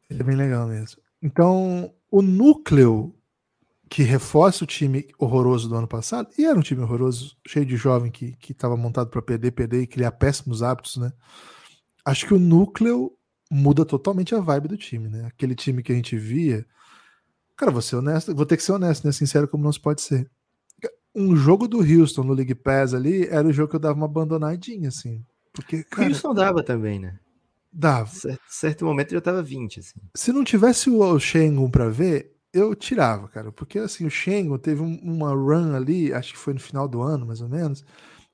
[0.10, 1.02] Ele é bem legal mesmo.
[1.22, 3.16] Então, o núcleo
[3.90, 7.78] que reforça o time horroroso do ano passado, e era um time horroroso, cheio de
[7.78, 11.12] jovem que estava montado para perder, perder e criar péssimos hábitos, né?
[12.08, 13.12] Acho que o núcleo
[13.52, 15.26] muda totalmente a vibe do time, né?
[15.26, 16.66] Aquele time que a gente via.
[17.56, 19.12] Cara, vou ser honesto, vou ter que ser honesto, né?
[19.12, 20.30] Sincero como não se pode ser.
[21.14, 24.06] Um jogo do Houston no League Pass ali era o jogo que eu dava uma
[24.06, 25.26] abandonadinha, assim.
[25.52, 27.20] Porque, cara, o Houston dava também, né?
[27.74, 28.08] Dava.
[28.08, 30.00] Certo, certo momento já tava 20, assim.
[30.16, 33.52] Se não tivesse o Shengun pra ver, eu tirava, cara.
[33.52, 37.26] Porque, assim, o Shengun teve uma run ali, acho que foi no final do ano,
[37.26, 37.84] mais ou menos,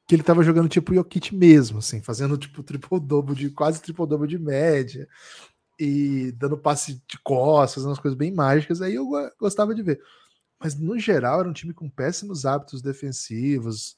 [0.07, 4.37] que ele tava jogando tipo Jokic mesmo, assim, fazendo tipo triple-double de quase triple-double de
[4.37, 5.07] média
[5.79, 9.07] e dando passe de costas, fazendo umas coisas bem mágicas, aí eu
[9.39, 10.01] gostava de ver.
[10.59, 13.95] Mas no geral era um time com péssimos hábitos defensivos,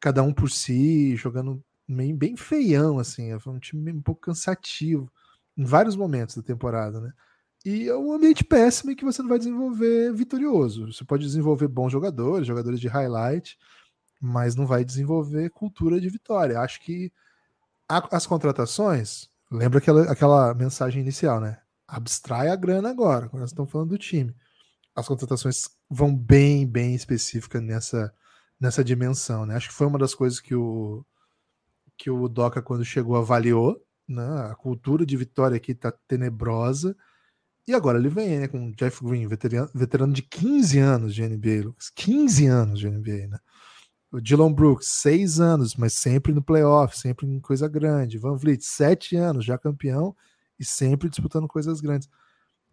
[0.00, 5.10] cada um por si, jogando bem, bem feião, assim, foi um time um pouco cansativo
[5.56, 7.12] em vários momentos da temporada, né?
[7.64, 10.92] E é um ambiente péssimo em que você não vai desenvolver vitorioso.
[10.92, 13.58] Você pode desenvolver bons jogadores, jogadores de highlight,
[14.20, 16.60] mas não vai desenvolver cultura de vitória.
[16.60, 17.12] Acho que
[17.88, 21.58] a, as contratações, lembra aquela, aquela mensagem inicial, né?
[21.86, 24.34] Abstrai a grana agora, quando nós estamos falando do time.
[24.94, 28.12] As contratações vão bem, bem específicas nessa,
[28.58, 29.56] nessa dimensão, né?
[29.56, 31.04] Acho que foi uma das coisas que o,
[31.96, 33.80] que o Doca, quando chegou, avaliou.
[34.08, 34.24] Né?
[34.50, 36.96] A cultura de vitória aqui está tenebrosa.
[37.66, 41.26] E agora ele vem né, com o Jeff Green, veterano, veterano de 15 anos de
[41.26, 41.90] NBA, Lucas.
[41.90, 43.38] 15 anos de NBA, né?
[44.16, 48.16] O Dylan Brooks, seis anos, mas sempre no playoff, sempre em coisa grande.
[48.16, 50.16] Van Vliet, sete anos, já campeão
[50.58, 52.08] e sempre disputando coisas grandes.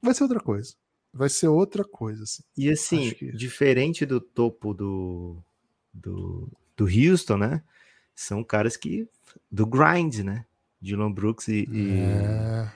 [0.01, 0.73] Vai ser outra coisa.
[1.13, 2.23] Vai ser outra coisa.
[2.23, 2.43] Assim.
[2.55, 3.29] E assim, que...
[3.33, 5.43] diferente do topo do,
[5.93, 7.61] do, do Houston, né?
[8.15, 9.05] São caras que.
[9.51, 10.45] do grind, né?
[10.79, 11.67] Dylan Brooks e,
[11.99, 12.71] é...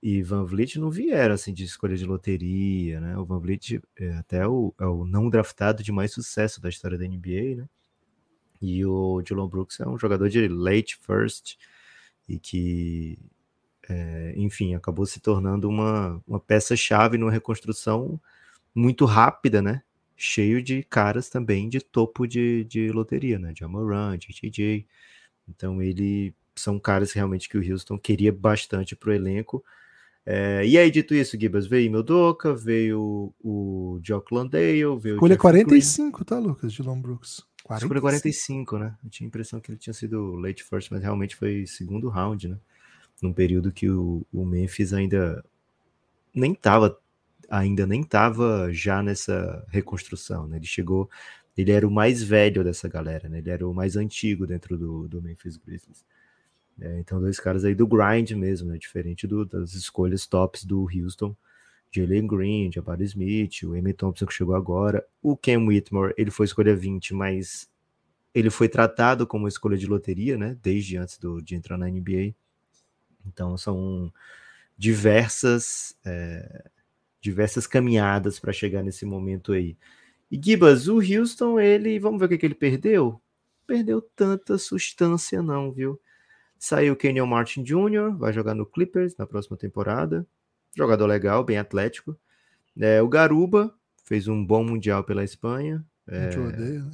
[0.00, 3.18] e, Van Vliet não vieram assim de escolha de loteria, né?
[3.18, 6.96] O Van Vliet é até o, é o não draftado de mais sucesso da história
[6.96, 7.68] da NBA, né?
[8.62, 11.56] E o Dylan Brooks é um jogador de late first
[12.28, 13.18] e que,
[13.88, 18.20] é, enfim, acabou se tornando uma, uma peça-chave numa reconstrução
[18.72, 19.82] muito rápida, né?
[20.16, 23.52] Cheio de caras também de topo de, de loteria, né?
[23.52, 24.86] De Amoran, de TJ.
[25.48, 29.64] Então, ele são caras realmente que o Houston queria bastante para o elenco.
[30.24, 36.12] É, e aí, dito isso, Gibas, veio Meldoka, veio o Jock Landale, veio Escolha 45,
[36.12, 36.24] Green.
[36.24, 37.44] tá, Lucas, de Long Brooks.
[37.64, 37.84] 45.
[37.84, 38.96] Escolha 45, né?
[39.04, 42.48] Eu tinha a impressão que ele tinha sido late first, mas realmente foi segundo round,
[42.48, 42.58] né?
[43.22, 45.44] Num período que o, o Memphis ainda
[46.34, 46.98] nem tava,
[47.48, 50.56] ainda nem tava já nessa reconstrução, né?
[50.56, 51.08] Ele chegou,
[51.56, 53.38] ele era o mais velho dessa galera, né?
[53.38, 56.04] Ele era o mais antigo dentro do, do Memphis Grizzlies.
[56.80, 58.78] É, então, dois caras aí do grind mesmo, né?
[58.78, 61.36] Diferente do, das escolhas tops do Houston.
[61.94, 65.06] Jalen Green, Jabari Smith, o Amy Thompson que chegou agora.
[65.22, 67.68] O Cam Whitmore, ele foi escolha 20, mas
[68.34, 70.56] ele foi tratado como escolha de loteria, né?
[70.62, 72.34] Desde antes do, de entrar na NBA.
[73.26, 74.12] Então, são
[74.76, 76.64] diversas, é,
[77.20, 79.76] diversas caminhadas para chegar nesse momento aí.
[80.30, 83.20] E Gibas, o Houston, ele, vamos ver o que, que ele perdeu?
[83.66, 86.00] Perdeu tanta substância, não, viu?
[86.58, 90.26] Saiu Kenyon Martin Jr., vai jogar no Clippers na próxima temporada.
[90.76, 92.18] Jogador legal, bem atlético.
[92.78, 95.84] É, o Garuba fez um bom mundial pela Espanha.
[96.06, 96.90] É, a gente odeia, né?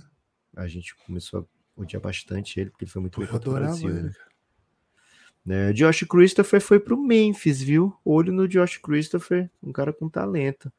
[0.56, 1.40] A gente começou
[1.76, 3.96] a odiar bastante ele, porque ele foi muito bem contra o Brasil.
[3.96, 4.10] Ele.
[5.44, 5.72] Né?
[5.72, 7.96] Josh Christopher foi pro Memphis, viu?
[8.04, 10.72] Olho no Josh Christopher, um cara com talento.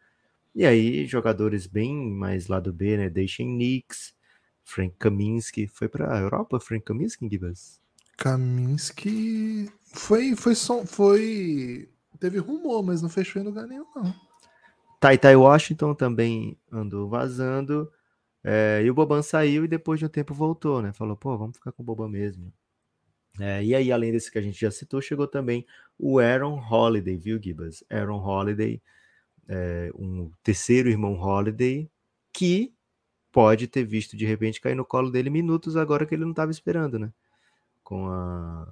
[0.54, 3.10] E aí, jogadores bem mais lado B, né?
[3.10, 4.14] Deixem Knicks,
[4.64, 5.68] Frank Kaminsky.
[5.68, 7.80] Foi pra Europa, Frank Kaminsky, Gibas?
[8.18, 14.14] Kaminsky foi, foi, foi, foi Teve rumor, mas não fechou em lugar nenhum, não.
[15.00, 17.92] Tai Tai Washington também andou vazando.
[18.44, 20.92] É, e o Boban saiu e depois de um tempo voltou, né?
[20.94, 22.52] Falou, pô, vamos ficar com o Boban mesmo.
[23.40, 25.66] É, e aí, além desse que a gente já citou, chegou também
[25.98, 27.84] o Aaron Holiday, viu, Gibas?
[27.90, 28.82] Aaron Holiday,
[29.48, 31.90] é, um terceiro irmão Holiday,
[32.34, 32.74] que
[33.32, 36.52] pode ter visto de repente cair no colo dele minutos agora que ele não estava
[36.52, 37.14] esperando, né?
[37.84, 38.68] Com a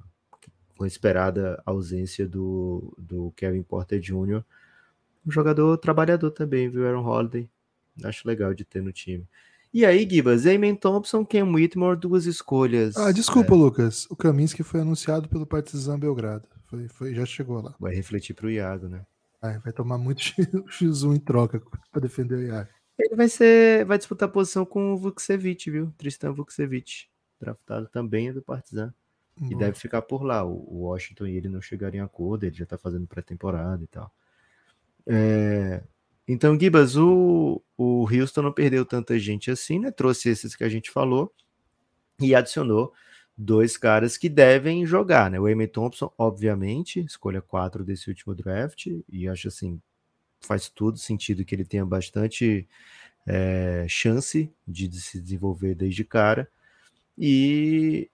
[0.77, 4.43] com a esperada ausência do, do Kevin Porter Jr.
[5.25, 6.87] Um jogador trabalhador também, viu?
[6.87, 7.49] Aaron Holiday.
[8.03, 9.27] Acho legal de ter no time.
[9.73, 12.95] E aí, Gibas, Eamon Thompson, Ken Whitmore, duas escolhas.
[12.95, 13.57] Ah, desculpa, é...
[13.57, 14.07] Lucas.
[14.09, 16.47] O Kaminsky foi anunciado pelo Partizan Belgrado.
[16.67, 17.75] Foi, foi, já chegou lá.
[17.79, 19.05] Vai refletir para o Iago, né?
[19.41, 20.21] Vai, vai tomar muito
[20.71, 21.61] X1 em troca
[21.91, 22.69] para defender o Iago.
[22.97, 25.93] Ele vai ser, vai disputar posição com o Vukcevic, viu?
[25.97, 27.05] Tristan Vukcevic,
[27.39, 28.93] draftado também é do Partizan.
[29.41, 30.43] E deve ficar por lá.
[30.43, 34.11] O Washington e ele não chegariam a acordo, ele já tá fazendo pré-temporada e tal.
[35.05, 35.83] É...
[36.27, 39.91] Então, Gibas, o, o Houston não perdeu tanta gente assim, né?
[39.91, 41.33] Trouxe esses que a gente falou
[42.19, 42.93] e adicionou
[43.37, 45.39] dois caras que devem jogar, né?
[45.39, 49.79] O Amy Thompson, obviamente, escolha quatro desse último draft, e acho assim,
[50.41, 52.67] faz todo sentido que ele tenha bastante
[53.25, 56.49] é, chance de se desenvolver desde cara.
[57.17, 58.09] E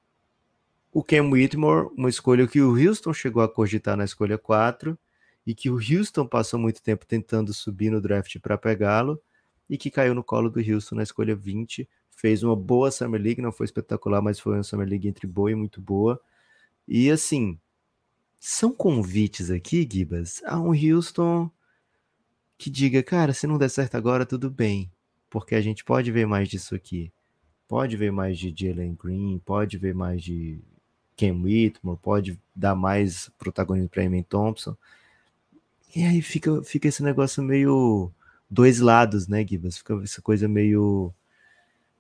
[0.94, 4.98] o Cam Whitmore, uma escolha que o Houston chegou a cogitar na escolha 4
[5.46, 9.20] e que o Houston passou muito tempo tentando subir no draft para pegá-lo
[9.68, 11.90] e que caiu no colo do Houston na escolha 20.
[12.12, 15.52] Fez uma boa Summer League, não foi espetacular, mas foi uma Summer League entre boa
[15.52, 16.22] e muito boa.
[16.88, 17.60] E assim,
[18.40, 21.50] são convites aqui, Gibas, a um Houston
[22.56, 24.92] que diga, cara, se não der certo agora, tudo bem,
[25.28, 27.12] porque a gente pode ver mais disso aqui.
[27.68, 30.62] Pode ver mais de Jalen Green, pode ver mais de
[31.16, 34.76] Ken Whitmore, pode dar mais protagonismo para Eamon Thompson.
[35.96, 38.12] E aí fica, fica esse negócio meio
[38.50, 39.78] dois lados, né, Gibas?
[39.78, 41.14] Fica essa coisa meio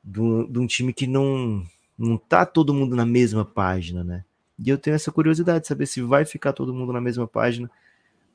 [0.03, 1.65] de um time que não
[1.97, 4.25] não tá todo mundo na mesma página, né?
[4.59, 7.69] E eu tenho essa curiosidade de saber se vai ficar todo mundo na mesma página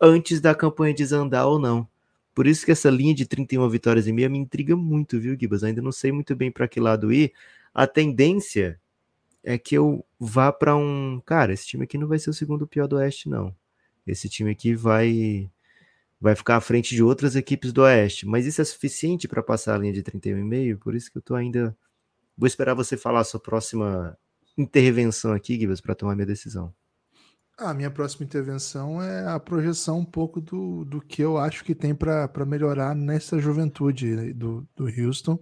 [0.01, 1.87] antes da campanha desandar ou não.
[2.35, 5.65] Por isso que essa linha de 31 vitórias e meia me intriga muito, viu, Gibas?
[5.65, 7.33] Ainda não sei muito bem para que lado ir.
[7.75, 8.81] A tendência
[9.43, 11.21] é que eu vá para um.
[11.25, 13.55] Cara, esse time aqui não vai ser o segundo pior do Oeste, não.
[14.07, 15.51] Esse time aqui vai
[16.21, 18.27] vai ficar à frente de outras equipes do Oeste.
[18.27, 20.79] Mas isso é suficiente para passar a linha de 31,5?
[20.79, 21.77] Por isso que eu tô ainda.
[22.37, 24.17] Vou esperar você falar a sua próxima
[24.57, 26.73] intervenção aqui, Gibbs, para tomar minha decisão.
[27.57, 31.75] A minha próxima intervenção é a projeção um pouco do, do que eu acho que
[31.75, 35.41] tem para melhorar nessa juventude do, do Houston.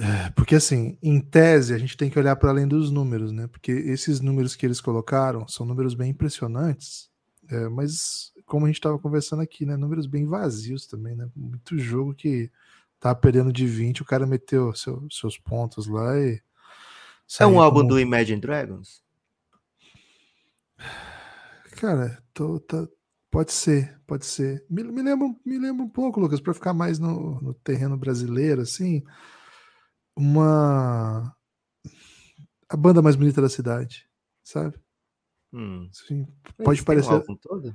[0.00, 3.46] É, porque assim, em tese, a gente tem que olhar para além dos números, né?
[3.48, 7.10] Porque esses números que eles colocaram são números bem impressionantes,
[7.50, 9.76] é, mas como a gente estava conversando aqui, né?
[9.76, 11.28] Números bem vazios também, né?
[11.36, 12.50] Muito jogo que
[12.98, 16.40] tá perdendo de 20, o cara meteu seu, seus pontos lá e.
[17.38, 19.02] É um álbum do Imagine Dragons?
[21.76, 22.88] Cara, tô, tá,
[23.30, 24.64] pode ser, pode ser.
[24.68, 28.62] Me, me, lembra, me lembra um pouco, Lucas, para ficar mais no, no terreno brasileiro,
[28.62, 29.04] assim
[30.16, 31.34] uma
[32.68, 34.08] a banda mais bonita da cidade,
[34.42, 34.78] sabe?
[35.52, 35.88] Hum.
[35.92, 36.26] Sim,
[36.62, 37.12] pode parecer.
[37.12, 37.74] Um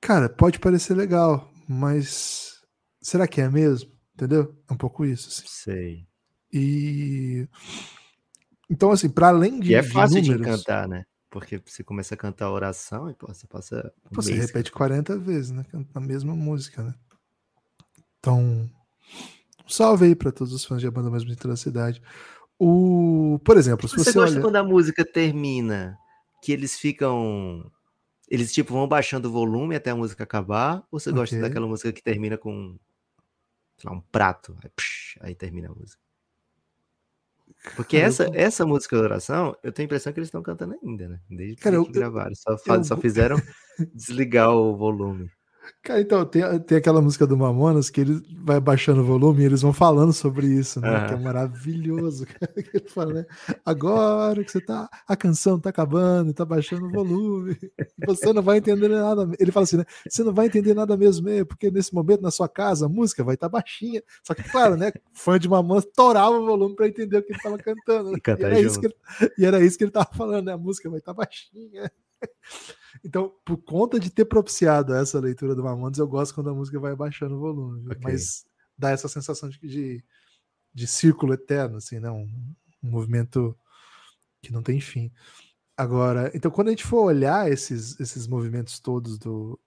[0.00, 2.62] Cara, pode parecer legal, mas
[3.00, 3.90] será que é mesmo?
[4.14, 4.56] Entendeu?
[4.68, 5.28] É um pouco isso.
[5.28, 5.46] Assim.
[5.46, 6.08] Sei.
[6.52, 7.48] E
[8.70, 9.70] então, assim, para além de.
[9.70, 11.04] E é fácil de, números, de cantar, né?
[11.30, 13.92] Porque você começa a cantar a oração e pô, você passa.
[14.10, 15.64] Um você repete 40 vezes, né?
[15.94, 16.94] A mesma música, né?
[18.18, 18.68] Então,
[19.68, 22.02] salve aí para todos os fãs de A Banda Mais Bonita da Cidade.
[22.58, 24.42] O, por exemplo, se você, você gosta olha...
[24.42, 25.96] quando a música termina
[26.42, 27.70] que eles ficam.
[28.28, 30.84] Eles, tipo, vão baixando o volume até a música acabar?
[30.90, 31.48] Ou você gosta Ok.
[31.48, 32.76] daquela música que termina com.
[33.78, 34.56] Sei lá, um prato?
[34.62, 36.02] Aí, psh, aí termina a música.
[37.76, 40.42] Porque Cara, eu essa, essa música de oração, eu tenho a impressão que eles estão
[40.42, 41.20] cantando ainda, né?
[41.30, 42.34] Desde Cara, eu- que gravaram.
[42.34, 43.36] Só, eu só fizeram
[43.94, 45.30] desligar o volume.
[45.82, 49.46] Cara, então, tem, tem aquela música do Mamonas que ele vai baixando o volume e
[49.46, 51.06] eles vão falando sobre isso, né?
[51.06, 52.26] Que é maravilhoso.
[52.38, 53.26] cara, que ele fala, né?
[53.64, 54.88] Agora que você tá.
[55.06, 57.56] A canção tá acabando, tá baixando o volume.
[58.06, 59.28] Você não vai entender nada.
[59.38, 59.84] Ele fala assim, né?
[60.08, 63.24] Você não vai entender nada mesmo, mesmo, porque nesse momento na sua casa a música
[63.24, 64.02] vai estar baixinha.
[64.22, 64.92] Só que, claro, né?
[65.12, 68.10] Fã de Mamonas torava o volume para entender o que ele tava cantando.
[68.10, 68.18] né?
[68.18, 68.80] E cantar era isso junto.
[68.80, 70.52] que ele, e era isso que ele tava falando, né?
[70.52, 71.90] A música vai estar baixinha.
[73.04, 76.78] Então, por conta de ter propiciado essa leitura do Mamonas, eu gosto quando a música
[76.78, 77.82] vai baixando o volume.
[77.82, 77.92] viu?
[77.92, 78.02] Ok.
[78.02, 78.44] Mas
[78.76, 80.04] dá essa sensação de, de,
[80.72, 82.10] de círculo eterno, assim, né?
[82.10, 83.56] Um, um movimento
[84.42, 85.12] que não tem fim.
[85.76, 89.58] Agora, então, quando a gente for olhar esses, esses movimentos todos do,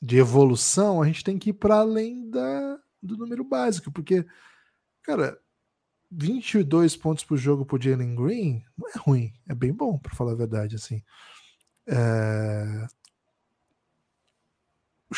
[0.00, 4.24] de evolução, a gente tem que ir para além da, do número básico, porque,
[5.02, 5.38] cara,
[6.10, 10.32] 22 pontos por jogo por Jalen Green não é ruim, é bem bom, para falar
[10.32, 11.02] a verdade, assim.
[11.90, 12.86] É...
[15.10, 15.14] O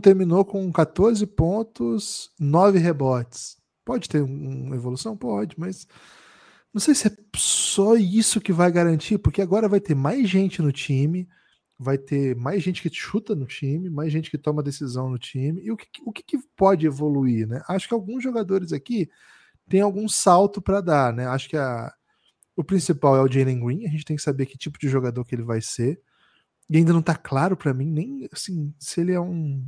[0.00, 3.56] terminou com 14 pontos, 9 rebotes.
[3.84, 5.16] Pode ter um- uma evolução?
[5.16, 5.86] Pode, mas
[6.74, 10.60] não sei se é só isso que vai garantir, porque agora vai ter mais gente
[10.60, 11.28] no time,
[11.78, 15.62] vai ter mais gente que chuta no time, mais gente que toma decisão no time.
[15.62, 17.62] E o que, o que pode evoluir, né?
[17.68, 19.08] Acho que alguns jogadores aqui
[19.68, 21.26] têm algum salto para dar, né?
[21.28, 21.92] Acho que a,
[22.56, 25.24] o principal é o Jalen Green, a gente tem que saber que tipo de jogador
[25.24, 26.00] que ele vai ser.
[26.68, 29.66] E ainda não tá claro para mim nem assim se ele é um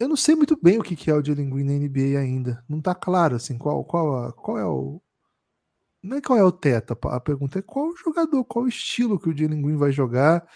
[0.00, 2.64] eu não sei muito bem o que é o Jalen Green na NBA ainda.
[2.68, 5.00] Não tá claro assim qual qual qual é o
[6.02, 9.36] não é qual é o teto, a pergunta é qual jogador, qual estilo que o
[9.36, 10.46] Jalen Green vai jogar.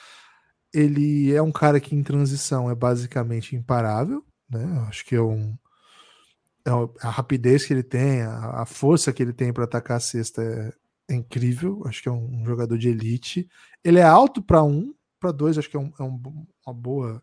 [0.73, 4.65] Ele é um cara que em transição é basicamente imparável, né?
[4.89, 5.57] Acho que é um
[6.67, 6.71] é
[7.07, 10.43] a rapidez que ele tem, a, a força que ele tem para atacar a cesta
[10.43, 10.73] é,
[11.09, 11.83] é incrível.
[11.87, 13.49] Acho que é um, jogador de elite.
[13.83, 17.23] Ele é alto para um, para dois, acho que é, um- é um uma boa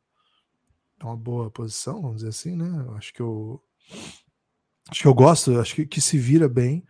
[1.00, 2.67] é uma boa posição, vamos dizer assim, né?
[2.95, 3.62] Acho que eu
[4.89, 6.86] acho que eu gosto, acho que, que se vira bem.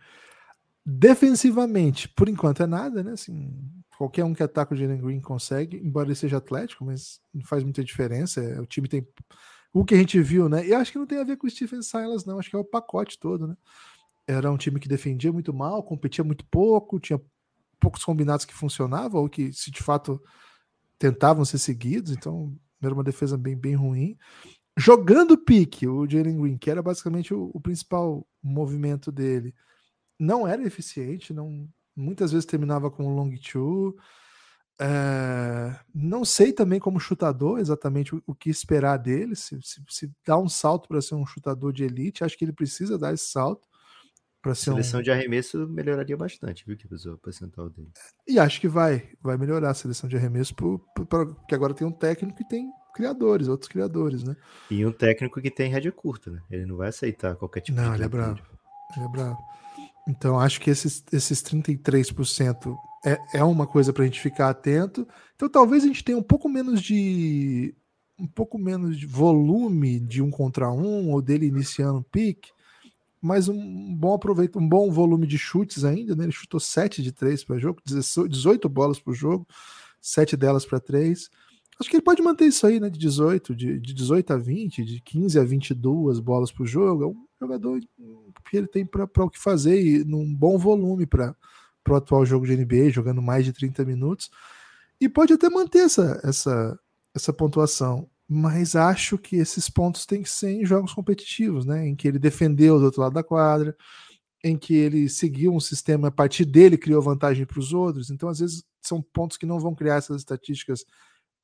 [0.84, 3.12] Defensivamente, por enquanto é nada, né?
[3.12, 3.52] Assim,
[3.98, 7.64] qualquer um que ataca o Jalen Green consegue, embora ele seja atlético, mas não faz
[7.64, 8.40] muita diferença.
[8.40, 9.06] é, o time tem
[9.72, 10.66] o que a gente viu, né?
[10.66, 12.38] E acho que não tem a ver com o Stephen Silas, não.
[12.38, 13.56] Acho que é o pacote todo, né?
[14.26, 17.20] Era um time que defendia muito mal, competia muito pouco, tinha
[17.78, 20.20] poucos combinados que funcionavam, ou que, se de fato
[20.98, 24.16] tentavam ser seguidos, então era uma defesa bem, bem ruim.
[24.76, 29.54] Jogando pique, o Jalen Green, que era basicamente o, o principal movimento dele,
[30.18, 33.96] não era eficiente, não, muitas vezes terminava com um long two.
[34.78, 40.12] É, não sei também como chutador exatamente o, o que esperar dele, se, se, se
[40.26, 43.26] dá um salto para ser um chutador de elite, acho que ele precisa dar esse
[43.26, 43.66] salto
[44.46, 47.88] para ser um, Seleção de arremesso melhoraria bastante, viu, que o percentual dele.
[48.28, 51.74] e acho que vai, vai melhorar a seleção de arremesso, por, por- por- porque agora
[51.74, 54.36] tem um técnico e tem criadores, outros criadores, né?
[54.70, 56.40] E um técnico que tem rédea curta, né?
[56.48, 58.40] Ele não vai aceitar qualquer tipo Não, de ele é bravo.
[58.96, 59.38] Ele é bravo.
[60.08, 65.06] Então acho que esses, esses 33% é, é uma coisa para a gente ficar atento.
[65.34, 67.74] Então talvez a gente tenha um pouco menos de
[68.18, 72.50] um pouco menos de volume de um contra um ou dele iniciando pique,
[73.26, 76.24] mas um bom aproveito, um bom volume de chutes ainda, né?
[76.24, 79.46] Ele chutou 7 de 3 para jogo, 18 18 bolas por jogo,
[80.00, 81.28] 7 delas para 3.
[81.78, 82.88] Acho que ele pode manter isso aí, né?
[82.88, 87.04] De 18, de, de 18 a 20, de 15 a 22 bolas por jogo.
[87.04, 91.34] É um jogador que ele tem para o que fazer e num bom volume para
[91.88, 94.30] o atual jogo de NBA, jogando mais de 30 minutos.
[95.00, 96.78] E pode até manter essa, essa,
[97.14, 98.08] essa pontuação.
[98.28, 101.86] Mas acho que esses pontos têm que ser em jogos competitivos, né?
[101.86, 103.76] Em que ele defendeu do outro lado da quadra,
[104.42, 108.10] em que ele seguiu um sistema, a partir dele criou vantagem para os outros.
[108.10, 110.84] Então, às vezes, são pontos que não vão criar essas estatísticas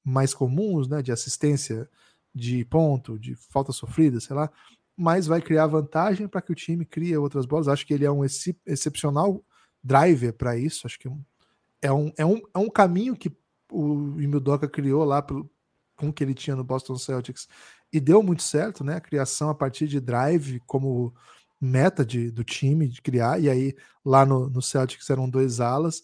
[0.04, 1.02] mais comuns, né?
[1.02, 1.88] De assistência
[2.34, 4.50] de ponto, de falta sofrida, sei lá,
[4.96, 7.68] mas vai criar vantagem para que o time crie outras bolas.
[7.68, 9.44] Acho que ele é um excep excepcional
[9.82, 10.86] driver para isso.
[10.86, 13.30] Acho que é um, é, um, é um caminho que
[13.70, 15.50] o Imildoka criou lá pelo,
[16.10, 17.46] que ele tinha no Boston Celtics
[17.92, 18.96] e deu muito certo, né?
[18.96, 21.14] A criação a partir de drive como
[21.60, 26.02] meta de, do time de criar, e aí lá no, no Celtics eram dois alas.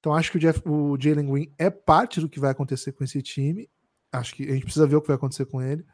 [0.00, 3.04] Então acho que o, Jeff, o Jalen Green é parte do que vai acontecer com
[3.04, 3.70] esse time.
[4.10, 5.84] Acho que a gente precisa ver o que vai acontecer com ele.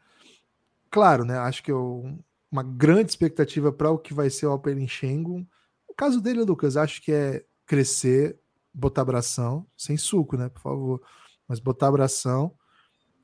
[0.89, 1.37] Claro, né?
[1.37, 2.17] Acho que eu,
[2.51, 5.47] uma grande expectativa para o que vai ser o Alperen Schengen.
[5.87, 8.39] O caso dele, Lucas, acho que é crescer,
[8.73, 10.49] botar abração, sem suco, né?
[10.49, 11.01] Por favor.
[11.47, 12.56] Mas botar abração,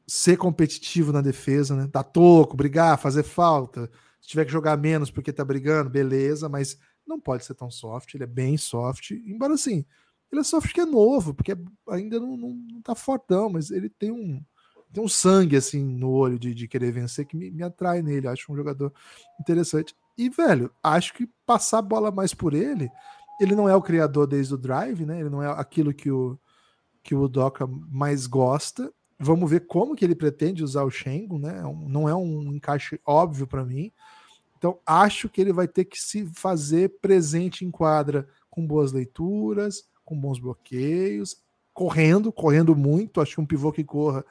[0.08, 1.88] ser competitivo na defesa, né?
[1.92, 3.90] Dar toco, brigar, fazer falta.
[4.20, 8.14] Se tiver que jogar menos porque tá brigando, beleza, mas não pode ser tão soft,
[8.14, 9.86] ele é bem soft, embora assim,
[10.32, 11.56] ele é soft que é novo, porque
[11.90, 14.42] ainda não, não, não tá fortão, mas ele tem um
[14.94, 18.28] tem um sangue assim no olho de, de querer vencer que me, me atrai nele,
[18.28, 18.94] acho um jogador
[19.42, 19.96] interessante.
[20.16, 22.92] E, velho, acho que passar a bola mais por ele,
[23.42, 25.20] ele não é o criador desde o drive, né?
[25.20, 26.38] Ele não é aquilo que o,
[27.02, 28.94] que o Doca mais gosta.
[29.20, 31.60] Vamos ver como que ele pretende usar o Shengun, né?
[31.60, 33.92] É não é um encaixe óbvio para mim.
[34.58, 39.90] Então, acho que ele vai ter que se fazer presente em quadra com boas leituras,
[40.06, 41.38] com bons bloqueios,
[41.74, 43.20] correndo, correndo muito.
[43.20, 44.26] Acho que um pivô que corra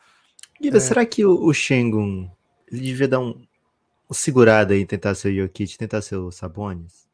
[0.62, 0.80] Guida, é...
[0.80, 2.30] será que o, o Shengun
[2.70, 3.42] ele devia dar um,
[4.08, 7.08] um segurada aí, tentar ser o Jokic, tentar ser o Sabonis?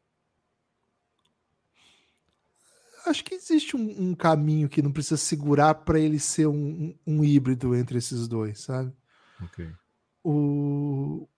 [3.08, 7.24] Acho que existe um, um caminho que não precisa segurar para ele ser um, um,
[7.24, 8.92] híbrido entre esses dois, sabe?
[9.42, 9.68] Ok.
[10.24, 11.28] O...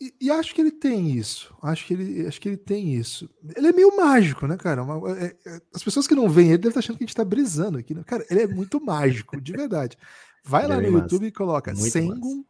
[0.00, 1.54] E, e, acho que ele tem isso.
[1.62, 3.28] Acho que ele, acho que ele tem isso.
[3.54, 4.82] Ele é meio mágico, né, cara?
[4.82, 7.12] Uma, é, é, as pessoas que não veem ele devem estar achando que a gente
[7.12, 7.94] está brisando aqui.
[7.94, 8.02] Né?
[8.04, 9.98] Cara, ele é muito mágico, de verdade.
[10.42, 12.44] Vai lá no YouTube e coloca Muito Sengun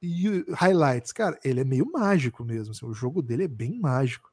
[0.00, 1.12] e highlights.
[1.12, 2.72] Cara, ele é meio mágico mesmo.
[2.72, 4.30] Assim, o jogo dele é bem mágico.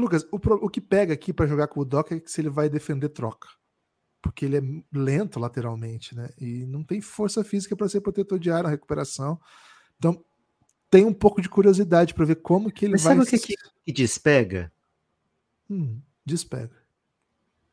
[0.00, 2.50] Lucas, o, o que pega aqui para jogar com o Doc é que se ele
[2.50, 3.48] vai defender troca.
[4.22, 6.30] Porque ele é lento lateralmente, né?
[6.38, 9.40] E não tem força física para ser protetor de ar na recuperação.
[9.96, 10.22] Então,
[10.90, 13.16] tem um pouco de curiosidade para ver como que ele Mas vai.
[13.16, 14.72] Sabe o que, que, que despega?
[15.70, 16.80] Hum, despega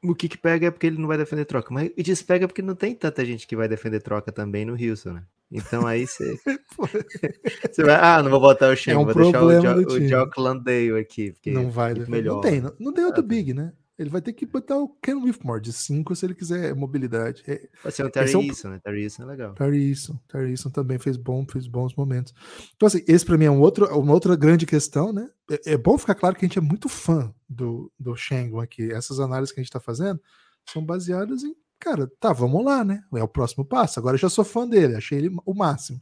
[0.04, 1.74] o que, que pega é porque ele não vai defender troca.
[1.74, 5.14] Mas e despega porque não tem tanta gente que vai defender troca também no Houston,
[5.14, 5.24] né?
[5.52, 6.38] Então aí você.
[7.72, 10.08] você vai, ah, não vou botar o Shen, é um vou deixar o, jo, o
[10.08, 11.32] Jock Landale aqui.
[11.32, 12.36] Porque não vai melhor.
[12.36, 13.74] Não tem, não, não tem outro big, né?
[13.98, 17.42] Ele vai ter que botar o Ken Whitmore de 5 se ele quiser mobilidade.
[17.48, 18.44] É, Pode ser o Terry é um...
[18.44, 18.80] Eason, né?
[18.84, 19.54] Terry Eason é legal.
[19.56, 22.32] Terry Eason, Terry Eason também fez, bom, fez bons momentos.
[22.76, 25.28] Então, assim, esse para mim é um outro, uma outra grande questão, né?
[25.50, 28.92] É, é, bom ficar claro que a gente é muito fã do, do Shengun aqui.
[28.92, 30.22] Essas análises que a gente tá fazendo
[30.70, 33.04] são baseadas em, cara, tá, vamos lá, né?
[33.14, 34.00] É o próximo passo.
[34.00, 36.00] Agora eu já sou fã dele, achei ele o máximo.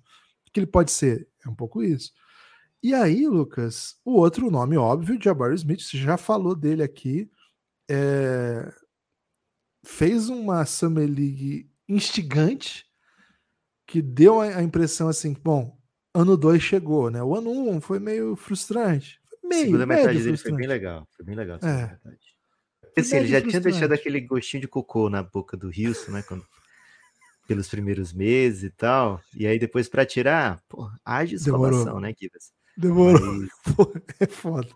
[0.48, 1.28] O que ele pode ser?
[1.46, 2.12] É um pouco isso.
[2.82, 7.30] E aí, Lucas, o outro nome óbvio, Jabari Smith, você já falou dele aqui
[7.90, 8.72] é,
[9.84, 12.86] fez uma Summer League instigante
[13.88, 15.78] que deu a, impressão assim, bom,
[16.14, 17.22] ano 2 chegou, né?
[17.22, 19.22] O ano 1 um foi meio frustrante.
[19.44, 21.08] Meio, segunda metade dele foi bem legal.
[21.16, 21.60] Foi bem legal.
[21.62, 21.98] É.
[22.98, 26.22] Assim, ele já tinha deixado aquele gostinho de cocô na boca do Wilson, né?
[26.22, 26.46] Quando,
[27.48, 29.22] pelos primeiros meses e tal.
[29.36, 32.52] E aí depois para tirar, pô, haja escolação, né, Kivas?
[32.78, 33.22] Demorou.
[33.22, 33.50] Mas...
[33.76, 34.68] Pô, é foda.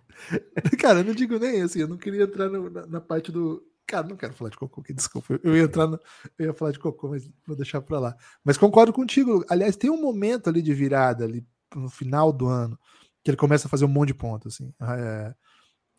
[0.80, 3.62] Cara, eu não digo nem assim, eu não queria entrar no, na, na, parte do.
[3.86, 5.40] Cara, não quero falar de cocô, que desculpa.
[5.44, 6.00] Eu ia entrar no,
[6.38, 8.16] eu ia falar de cocô, mas vou deixar pra lá.
[8.44, 9.44] Mas concordo contigo.
[9.50, 11.46] Aliás, tem um momento ali de virada, ali
[11.76, 12.80] no final do ano,
[13.24, 14.74] que ele começa a fazer um monte de pontos, assim.
[14.82, 15.34] É,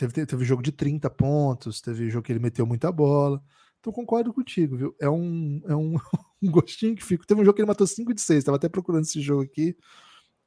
[0.09, 3.43] teve, teve jogo de 30 pontos, teve jogo que ele meteu muita bola.
[3.81, 4.97] Então concordo contigo, viu?
[5.01, 5.95] É um, é um,
[6.43, 7.25] um gostinho que fica.
[7.27, 9.77] Teve um jogo que ele matou 5 de 6, tava até procurando esse jogo aqui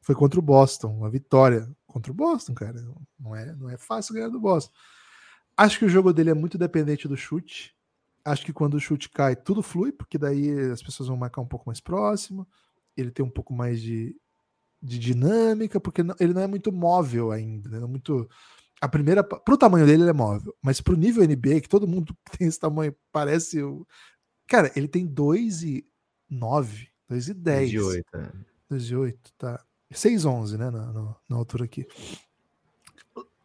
[0.03, 2.85] foi contra o Boston, uma vitória contra o Boston, cara.
[3.17, 4.73] Não é, não é fácil ganhar do Boston.
[5.55, 7.73] Acho que o jogo dele é muito dependente do chute.
[8.25, 11.47] Acho que quando o chute cai, tudo flui, porque daí as pessoas vão marcar um
[11.47, 12.45] pouco mais próximo.
[12.97, 14.13] Ele tem um pouco mais de,
[14.81, 17.79] de dinâmica, porque ele não é muito móvel ainda, né?
[17.79, 18.29] Não é muito
[18.83, 22.13] a primeira pro tamanho dele ele é móvel, mas pro nível NBA que todo mundo
[22.37, 23.87] tem esse tamanho parece o
[24.45, 25.87] cara, ele tem 2 e
[26.29, 27.71] 9, 2 e 10.
[27.71, 28.31] 2 e 8, é.
[28.69, 29.65] 2 e 8, tá.
[29.93, 30.69] 6'11, né?
[30.69, 31.87] Na, na, na, altura aqui.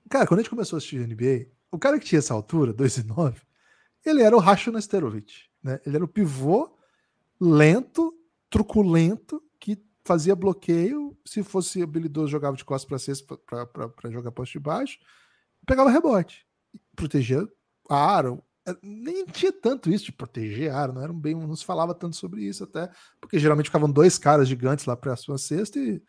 [0.08, 3.36] Cara, quando a gente começou a assistir NBA, o cara que tinha essa altura, 2'9,
[4.04, 5.78] ele era o Racho Nesterovic, né?
[5.86, 6.76] Ele era o pivô
[7.40, 8.12] lento,
[8.50, 11.16] truculento, que fazia bloqueio.
[11.24, 14.98] Se fosse habilidoso, jogava de costas para cesta para jogar poste de baixo.
[15.68, 16.46] Pegava rebote.
[16.96, 17.46] Protegia
[17.88, 18.42] a aro.
[18.66, 22.16] É, nem tinha tanto isso de proteger aro, não, era bem, não se falava tanto
[22.16, 22.90] sobre isso até,
[23.20, 26.02] porque geralmente ficavam dois caras gigantes lá para a sua cesta e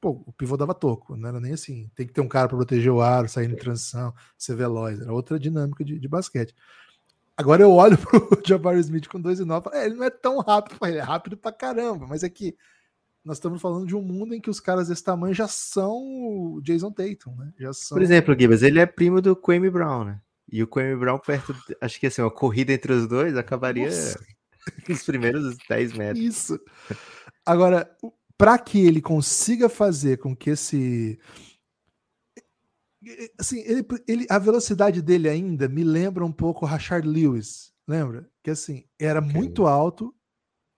[0.00, 1.90] pô, o pivô dava toco, não era nem assim.
[1.94, 5.00] Tem que ter um cara para proteger o aro, sair em transição, ser veloz.
[5.00, 6.54] Era outra dinâmica de, de basquete.
[7.36, 10.40] Agora eu olho pro Jabari Smith com 2 e 9 é, ele não é tão
[10.40, 12.56] rápido, ele é rápido pra caramba, mas é que
[13.24, 16.60] nós estamos falando de um mundo em que os caras desse tamanho já são o
[16.62, 17.52] Jason Tatum, né?
[17.58, 17.96] Já são...
[17.96, 20.20] Por exemplo, Gibbs, ele é primo do Kwame Brown, né?
[20.50, 23.88] E o Kwame Brown perto, acho que assim, uma corrida entre os dois acabaria
[24.88, 26.22] os primeiros 10 metros.
[26.22, 26.60] Isso.
[27.46, 27.90] Agora,
[28.36, 31.18] para que ele consiga fazer com que esse
[33.38, 38.28] Assim, ele, ele, a velocidade dele ainda me lembra um pouco o Rashard Lewis, lembra?
[38.42, 39.32] Que assim, era okay.
[39.32, 40.14] muito alto,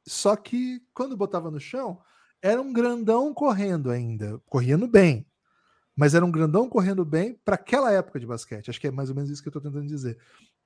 [0.06, 2.00] só que quando botava no chão,
[2.42, 5.26] era um grandão correndo ainda, correndo bem.
[5.96, 8.68] Mas era um grandão correndo bem para aquela época de basquete.
[8.68, 10.18] Acho que é mais ou menos isso que eu estou tentando dizer.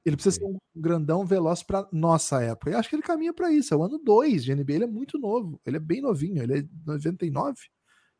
[0.04, 2.70] Ele precisa ser um grandão veloz para nossa época.
[2.70, 3.72] E acho que ele caminha para isso.
[3.72, 4.72] É o ano 2 de NBA.
[4.72, 5.60] Ele é muito novo.
[5.64, 6.42] Ele é bem novinho.
[6.42, 7.52] Ele é 99.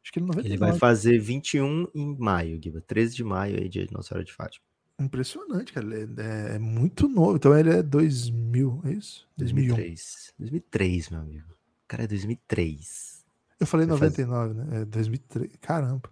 [0.03, 0.49] Acho que ele é 99.
[0.49, 2.81] Ele vai fazer 21 em maio, Guiba.
[2.81, 4.65] 13 de maio aí de Nossa Hora de Fátima.
[5.01, 5.87] Impressionante, cara.
[5.87, 7.37] Ele é, é, muito novo.
[7.37, 9.27] Então ele é 2000, é isso?
[9.37, 9.75] 2001.
[9.75, 10.35] 2003.
[10.39, 11.51] 2003, meu amigo.
[11.51, 13.20] O cara é 2003.
[13.61, 14.71] Eu falei vai 99, fazer...
[14.71, 14.83] né?
[14.83, 15.53] É 2003.
[15.61, 16.11] Caramba.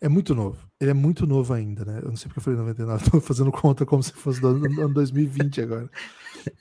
[0.00, 0.58] É muito novo.
[0.80, 2.00] Ele é muito novo ainda, né?
[2.02, 4.94] Eu não sei porque eu falei 99, tô fazendo conta como se fosse do ano
[4.94, 5.90] 2020 agora.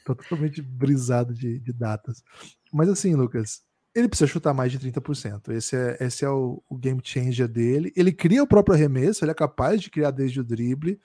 [0.05, 2.23] tô totalmente brisado de, de, datas.
[2.71, 3.61] Mas assim, Lucas,
[3.93, 5.49] ele precisa chutar mais de 30%.
[5.49, 7.91] Esse é, esse é o, o, game changer dele.
[7.95, 10.99] Ele cria o próprio arremesso, ele é capaz de criar desde o drible,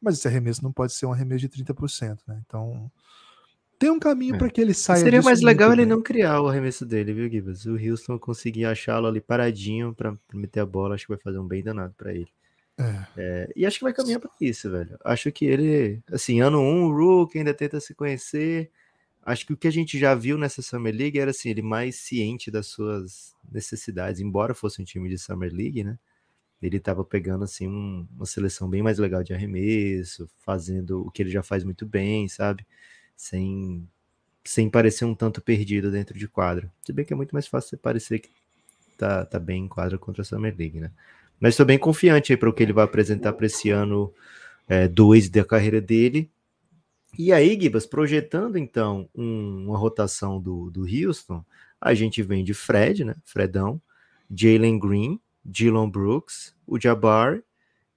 [0.00, 2.42] mas esse arremesso não pode ser um arremesso de 30%, né?
[2.44, 2.90] Então,
[3.78, 4.38] tem um caminho é.
[4.38, 5.00] para que ele saia.
[5.00, 7.66] Seria mais legal ele não criar o arremesso dele, viu, Gibbs?
[7.66, 11.46] O Houston conseguir achá-lo ali paradinho para meter a bola, acho que vai fazer um
[11.46, 12.28] bem danado para ele.
[12.78, 13.06] É.
[13.16, 14.98] É, e acho que vai caminhar para isso, velho.
[15.04, 18.70] Acho que ele, assim, ano 1, um, o Rook ainda tenta se conhecer.
[19.22, 21.96] Acho que o que a gente já viu nessa Summer League era assim, ele mais
[21.96, 25.98] ciente das suas necessidades, embora fosse um time de Summer League, né?
[26.62, 31.22] Ele estava pegando assim um, uma seleção bem mais legal de arremesso, fazendo o que
[31.22, 32.66] ele já faz muito bem, sabe?
[33.16, 33.88] Sem,
[34.44, 36.70] sem parecer um tanto perdido dentro de quadro.
[36.84, 38.30] Se bem que é muito mais fácil você parecer que
[38.96, 40.90] tá, tá bem em quadro contra a Summer League, né?
[41.40, 44.12] Mas estou bem confiante aí para o que ele vai apresentar para esse ano
[44.92, 46.30] 2 é, da carreira dele.
[47.18, 51.44] E aí, Gibas, projetando então um, uma rotação do, do Houston,
[51.80, 53.14] a gente vem de Fred, né?
[53.24, 53.80] Fredão,
[54.30, 57.42] Jalen Green, Dylan Brooks, o Jabbar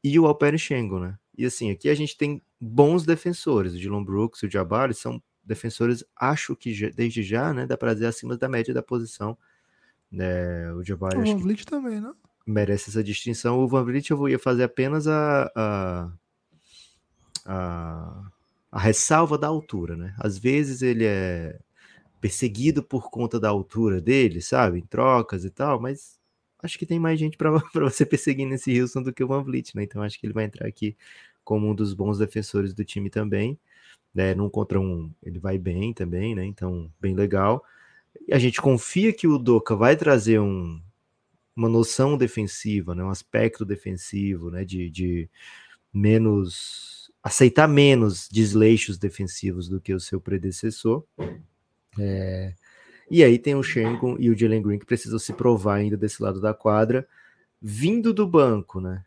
[0.03, 1.19] e o Alper Schengen, né?
[1.37, 3.73] E assim, aqui a gente tem bons defensores.
[3.73, 7.93] O Dylan Brooks e o Jabari são defensores, acho que desde já, né, dá para
[7.93, 9.37] dizer acima da média da posição.
[10.11, 12.11] É, o Jabari o Van Vliet também, né?
[12.45, 13.59] Merece essa distinção.
[13.59, 16.11] O Van Vliet eu ia fazer apenas a, a,
[17.45, 18.31] a,
[18.71, 20.15] a ressalva da altura, né?
[20.19, 21.59] Às vezes ele é
[22.19, 24.79] perseguido por conta da altura dele, sabe?
[24.79, 26.19] Em trocas e tal, mas
[26.61, 29.75] acho que tem mais gente para você perseguir nesse Wilson do que o Van Vliet,
[29.75, 29.83] né?
[29.83, 30.97] Então acho que ele vai entrar aqui
[31.49, 33.59] como um dos bons defensores do time também.
[34.13, 34.35] Né?
[34.35, 36.45] Num contra um, ele vai bem também, né?
[36.45, 37.65] Então, bem legal.
[38.27, 40.79] E a gente confia que o Doca vai trazer um,
[41.55, 43.03] uma noção defensiva, né?
[43.03, 44.63] um aspecto defensivo, né?
[44.63, 45.27] de, de
[45.91, 51.03] menos aceitar menos desleixos defensivos do que o seu predecessor.
[51.99, 52.53] É,
[53.09, 56.21] e aí tem o Shengon e o Jalen Green que precisam se provar ainda desse
[56.21, 57.07] lado da quadra,
[57.59, 59.03] vindo do banco, né?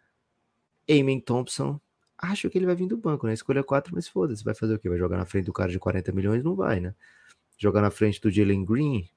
[0.89, 1.81] Eamon Thompson
[2.23, 3.35] acho que ele vai vir do banco, né?
[3.35, 4.89] Escolha 4, mas foda-se, vai fazer o quê?
[4.89, 6.45] Vai jogar na frente do cara de 40 milhões?
[6.45, 6.95] Não vai, né?
[7.59, 9.09] Jogar na frente do Jalen Green,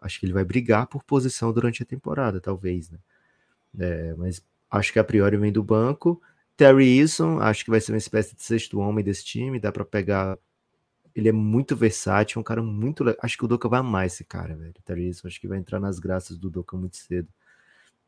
[0.00, 2.98] acho que ele vai brigar por posição durante a temporada, talvez, né?
[3.78, 6.20] É, mas acho que a priori vem do banco.
[6.56, 9.84] Terry Eason, acho que vai ser uma espécie de sexto homem desse time, dá para
[9.84, 10.38] pegar.
[11.14, 13.04] Ele é muito versátil, um cara muito.
[13.20, 14.74] Acho que o Doca vai amar esse cara, velho.
[14.84, 17.28] Terry Eason, acho que vai entrar nas graças do Doca muito cedo.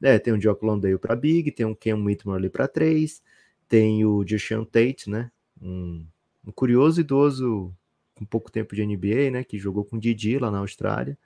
[0.02, 3.22] É, tem um Jock Londale para Big, tem um Ken Whitmore ali para 3,
[3.68, 5.30] tem o Deshaun Tate, né?
[5.60, 6.06] Um,
[6.46, 7.74] um, curioso idoso
[8.14, 9.44] com pouco tempo de NBA, né?
[9.44, 11.18] Que jogou com o Didi lá na Austrália.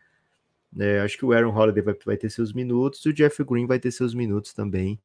[0.79, 3.67] É, acho que o Aaron Holiday vai, vai, ter seus minutos, e o Jeff Green
[3.67, 5.01] vai ter seus minutos também.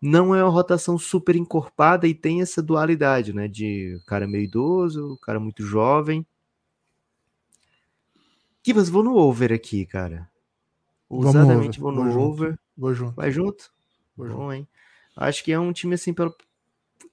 [0.00, 3.48] Não é uma rotação super encorpada e tem essa dualidade, né?
[3.48, 6.26] De cara meio idoso, cara muito jovem.
[8.62, 10.28] Kivas, vou no over aqui, cara.
[11.08, 12.50] Ousadamente vou no vou over.
[12.50, 12.60] Junto.
[12.76, 13.14] Vou junto.
[13.14, 13.70] Vai junto?
[14.16, 14.52] Vou Bom, junto.
[14.52, 14.68] hein?
[15.16, 16.34] Acho que é um time assim, pelo,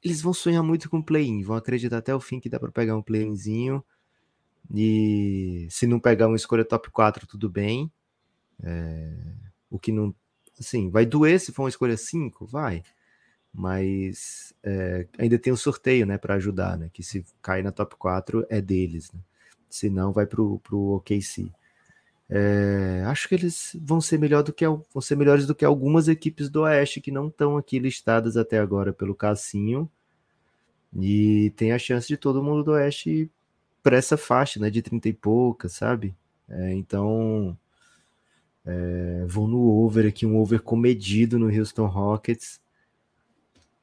[0.03, 2.95] eles vão sonhar muito com play-in, vão acreditar até o fim que dá para pegar
[2.95, 3.83] um play-inzinho.
[4.73, 7.91] E se não pegar uma escolha top 4, tudo bem.
[8.63, 9.13] É,
[9.69, 10.15] o que não.
[10.59, 12.45] Assim, vai doer se for uma escolha 5?
[12.45, 12.83] Vai.
[13.53, 16.89] Mas é, ainda tem um sorteio, né, para ajudar, né?
[16.93, 19.19] Que se cair na top 4 é deles, né?
[19.69, 21.51] Se não, vai pro, pro OKC.
[22.33, 26.07] É, acho que eles vão ser melhor do que vão ser melhores do que algumas
[26.07, 29.89] equipes do Oeste que não estão aqui listadas até agora pelo Cassinho.
[30.97, 33.29] E tem a chance de todo mundo do Oeste
[33.83, 36.15] para essa faixa, né, de 30 e pouca, sabe?
[36.47, 37.57] É, então,
[38.65, 42.61] é, vou no over aqui, um over comedido no Houston Rockets.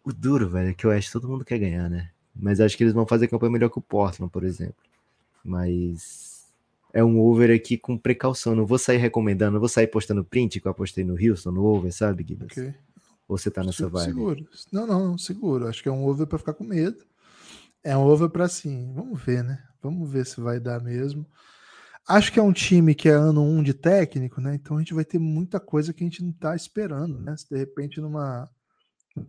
[0.05, 2.11] O duro, velho, é que o Oeste todo mundo quer ganhar, né?
[2.34, 4.76] Mas acho que eles vão fazer campanha melhor que o Portland, por exemplo.
[5.44, 6.38] Mas
[6.93, 8.55] é um over aqui com precaução.
[8.55, 11.64] Não vou sair recomendando, não vou sair postando print que eu apostei no Houston, no
[11.64, 12.47] over, sabe, Gibbs?
[12.47, 12.74] Okay.
[13.28, 14.07] Ou você tá nessa vibe?
[14.07, 14.49] Seguro.
[14.72, 15.68] Não, não, seguro.
[15.68, 17.05] Acho que é um over para ficar com medo.
[17.84, 18.93] É um over para sim.
[18.95, 19.62] Vamos ver, né?
[19.82, 21.26] Vamos ver se vai dar mesmo.
[22.09, 24.55] Acho que é um time que é ano 1 um de técnico, né?
[24.55, 27.36] Então a gente vai ter muita coisa que a gente não tá esperando, né?
[27.36, 28.49] Se de repente numa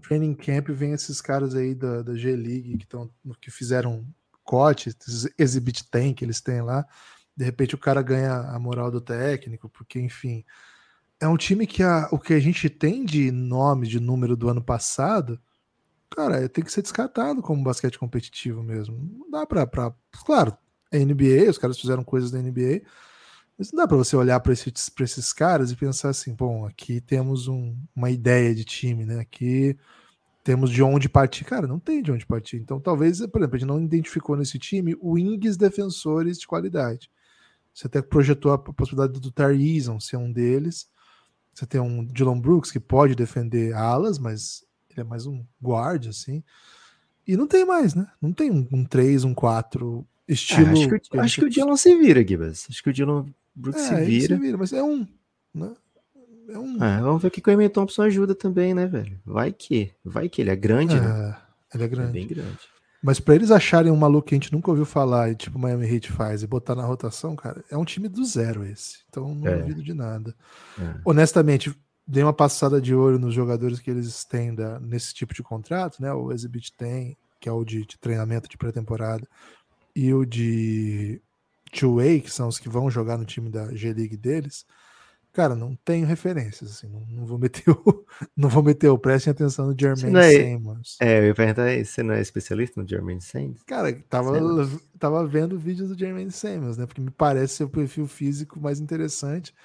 [0.01, 3.09] training camp vem esses caras aí da, da G-League que, tão,
[3.41, 4.05] que fizeram
[4.43, 4.95] corte,
[5.37, 6.85] exhibit tank que eles têm lá,
[7.39, 10.43] de repente o cara ganha a moral do técnico, porque enfim,
[11.21, 14.49] é um time que a, o que a gente tem de nome, de número do
[14.49, 15.39] ano passado,
[16.09, 18.97] cara, tem que ser descartado como basquete competitivo mesmo.
[19.19, 20.57] Não dá pra, pra claro,
[20.91, 22.81] é NBA, os caras fizeram coisas da NBA,
[23.57, 26.99] mas não dá para você olhar para esses, esses caras e pensar assim, bom, aqui
[26.99, 29.21] temos um, uma ideia de time, né?
[29.21, 29.77] Aqui
[30.43, 31.45] temos de onde partir.
[31.45, 32.57] Cara, não tem de onde partir.
[32.57, 37.09] Então, talvez, por exemplo, a gente não identificou nesse time wings defensores de qualidade.
[37.73, 40.89] Você até projetou a possibilidade do Tari ser um deles.
[41.53, 46.07] Você tem um Dylan Brooks que pode defender alas, mas ele é mais um guard,
[46.07, 46.43] assim.
[47.27, 48.07] E não tem mais, né?
[48.21, 50.67] Não tem um 3, um 4 Estilo.
[50.67, 52.67] É, acho que, o, acho que o Dylan se vira, Gibas.
[52.69, 54.35] Acho que o Dylan Brooks é, se, vira.
[54.35, 54.57] se vira.
[54.57, 55.07] Mas é um.
[55.53, 55.73] Né?
[56.47, 56.83] É um.
[56.83, 59.19] É, vamos ver o que o Emin Thompson ajuda também, né, velho?
[59.25, 59.91] Vai que.
[60.03, 61.37] Vai que ele é grande, é, né?
[61.73, 62.09] Ele é grande.
[62.09, 62.59] É bem grande.
[63.01, 65.61] Mas para eles acharem um maluco que a gente nunca ouviu falar, e tipo o
[65.61, 68.99] Miami Heat faz, e botar na rotação, cara, é um time do zero esse.
[69.09, 69.57] Então não é.
[69.57, 70.35] duvido de nada.
[70.77, 70.95] É.
[71.05, 71.73] Honestamente,
[72.05, 76.01] dei uma passada de olho nos jogadores que eles têm da, nesse tipo de contrato,
[76.01, 76.11] né?
[76.11, 79.27] O Exhibit tem, que é o de, de treinamento de pré-temporada
[79.95, 81.21] e o de
[81.71, 84.65] two-way, que são os que vão jogar no time da G-League deles,
[85.39, 89.31] cara, não tenho referências, assim, não, não, vou meter o, não vou meter o, prestem
[89.31, 90.97] atenção no Jermaine é, Samuels.
[90.99, 93.63] É, eu ia perguntar, você não é especialista no Jermaine Samuels?
[93.63, 94.37] Cara, tava,
[94.99, 98.81] tava vendo vídeos do Jermaine Samuels, né, porque me parece ser o perfil físico mais
[98.81, 99.55] interessante,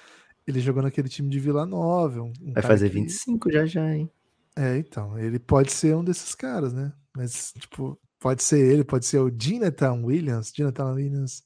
[0.47, 2.21] ele jogou naquele time de Vila Nova.
[2.21, 2.95] Um, um Vai fazer que...
[2.95, 4.09] 25 já já, hein?
[4.55, 9.05] É, então, ele pode ser um desses caras, né, mas, tipo, Pode ser ele, pode
[9.05, 11.43] ser o Jonathan Williams, Jonathan Williams,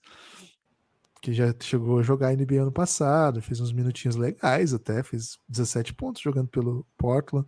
[1.21, 5.93] que já chegou a jogar NBA ano passado, fez uns minutinhos legais até, fez 17
[5.93, 7.47] pontos jogando pelo Portland.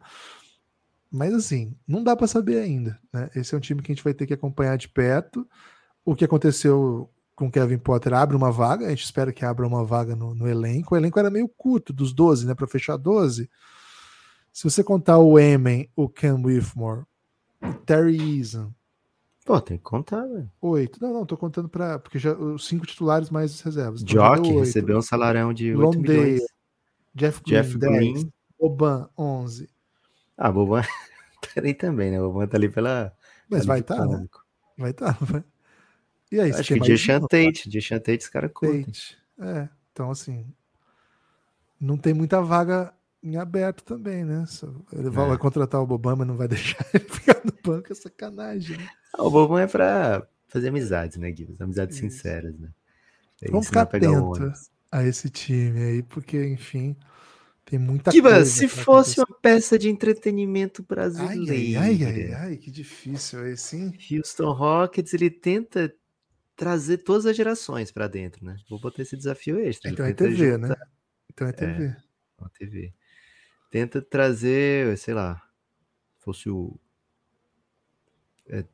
[1.10, 3.30] Mas assim, não dá para saber ainda, né?
[3.36, 5.48] Esse é um time que a gente vai ter que acompanhar de perto.
[6.06, 9.84] O que aconteceu com Kevin Potter abre uma vaga, a gente espera que abra uma
[9.84, 10.94] vaga no, no elenco.
[10.94, 12.54] O elenco era meio curto, dos 12, né?
[12.54, 13.50] Para fechar 12.
[14.54, 17.06] Se você contar o Emen, o Cam Whitmore,
[17.62, 18.74] o Terry Eason,
[19.46, 20.50] Pô, tem que contar, velho.
[20.62, 21.02] Oito.
[21.02, 24.02] Não, não, tô contando para Porque já os cinco titulares mais as reservas.
[24.04, 26.42] Então, Jock recebeu um salário de 8 milhões.
[27.14, 27.92] Jeff Green, Jeff 10.
[27.94, 28.32] Green.
[28.60, 29.70] Boban, 11.
[30.38, 30.82] Ah, Boban
[31.42, 32.20] tá ali também, né?
[32.20, 33.12] Boban tá ali pela.
[33.50, 34.26] Mas vai estar, tá, né?
[34.78, 35.44] Vai estar, tá, vai.
[36.32, 38.86] E aí, Acho que Deshaun Tate, Deshaun Tate, os caras curtem.
[39.40, 40.46] É, então assim,
[41.80, 42.94] não tem muita vaga
[43.24, 44.46] em aberto também, né?
[44.92, 45.38] Ele vai, é.
[45.38, 48.90] contratar o Boban, mas não vai deixar ele ficar no banco, é sacanagem, né?
[49.18, 51.58] O Bobão é pra fazer amizades, né, Guilherme?
[51.60, 52.06] Amizades Isso.
[52.06, 52.70] sinceras, né?
[53.42, 54.52] É Vamos ficar atento
[54.92, 56.96] a esse time aí, porque, enfim,
[57.66, 58.46] tem muita Kiba, coisa.
[58.46, 59.22] se fosse acontecer.
[59.22, 61.80] uma peça de entretenimento brasileiro.
[61.80, 63.94] Ai, ai, ai, ai, que difícil aí, sim.
[64.12, 65.94] Houston Rockets, ele tenta
[66.56, 68.56] trazer todas as gerações para dentro, né?
[68.70, 69.90] Vou botar esse desafio extra.
[69.90, 70.68] Então é TV, juntar...
[70.68, 70.76] né?
[71.32, 71.86] Então é TV.
[71.86, 71.98] É,
[72.38, 72.94] uma TV.
[73.72, 75.42] Tenta trazer, sei lá,
[76.20, 76.78] fosse o
[78.48, 78.66] é,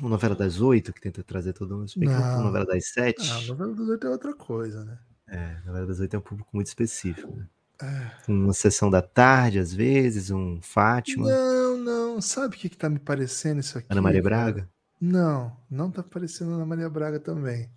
[0.00, 1.90] uma novela das oito que tenta trazer todo mundo.
[1.96, 3.30] Uma novela das sete.
[3.30, 4.98] Ah, a novela das oito é outra coisa, né?
[5.28, 7.48] É, a novela das oito é um público muito específico, né?
[7.82, 8.30] É.
[8.30, 11.28] Uma sessão da tarde, às vezes, um Fátima.
[11.28, 12.20] Não, não.
[12.20, 13.86] Sabe o que, que tá me parecendo isso aqui?
[13.90, 14.68] Ana Maria Braga?
[15.00, 17.70] Não, não tá parecendo Ana Maria Braga também.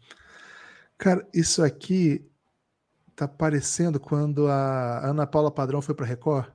[0.97, 2.25] Cara, isso aqui
[3.19, 6.49] tá parecendo quando a Ana Paula Padrão foi pra Record.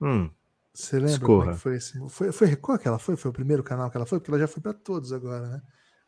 [0.00, 0.28] Hum.
[0.72, 1.38] Você lembra Escorra.
[1.38, 2.08] como é que foi esse?
[2.08, 3.14] Foi, foi Record que ela foi?
[3.14, 4.18] Foi o primeiro canal que ela foi?
[4.18, 5.62] Porque ela já foi para todos agora, né?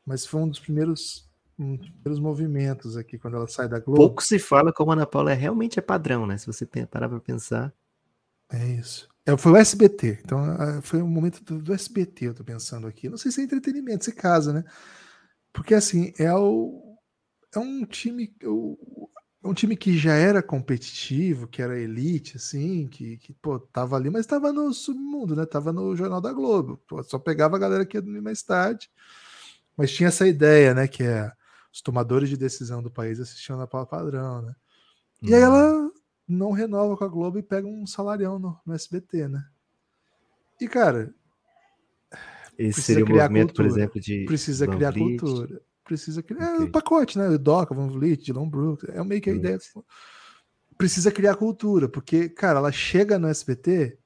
[0.05, 4.01] Mas foi um dos primeiros, um dos primeiros movimentos aqui, quando ela sai da Globo.
[4.01, 6.37] Pouco se fala como a Ana Paula é, realmente é padrão, né?
[6.37, 7.73] Se você parar para pensar.
[8.53, 9.09] É isso.
[9.25, 10.19] É, foi o SBT.
[10.25, 10.43] Então,
[10.83, 13.09] foi um momento do, do, SBT, eu tô pensando aqui.
[13.09, 14.65] Não sei se é entretenimento, se casa, né?
[15.53, 16.86] Porque, assim, é o,
[17.59, 18.35] é um time.
[18.45, 19.09] O,
[19.43, 24.11] um time que já era competitivo, que era elite, assim, que, que pô, tava ali,
[24.11, 25.47] mas tava no submundo, né?
[25.47, 26.81] Tava no Jornal da Globo.
[26.89, 28.91] Pô, só pegava a galera que ia dormir mais tarde.
[29.77, 30.89] Mas tinha essa ideia, né?
[30.89, 31.31] Que é
[31.73, 34.57] os tomadores de decisão do país assistindo a Paula Padrão, né?
[35.23, 35.47] E aí uhum.
[35.47, 35.91] ela
[36.29, 39.45] não renova com a Globo e pega um salarião no, no SBT, né?
[40.61, 41.15] E, cara.
[42.59, 44.25] Esse seria o movimento, cultura, por exemplo, de.
[44.25, 46.67] Precisa criar cultura precisa criar okay.
[46.67, 47.29] é o pacote, né?
[47.29, 49.59] O Doca, Van Vliet, Dylan Brooks, é meio que a ideia.
[50.77, 53.97] precisa criar cultura, porque, cara, ela chega no SBT.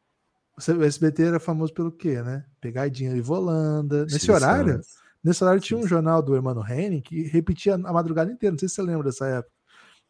[0.56, 2.44] O SBT era famoso pelo quê, né?
[2.60, 4.04] Pegadinha e volanda.
[4.04, 4.80] Nesse Sim, horário,
[5.24, 8.52] nesse horário tinha um jornal do Hermano Henning que repetia a madrugada inteira.
[8.52, 9.54] Não sei se você lembra dessa época.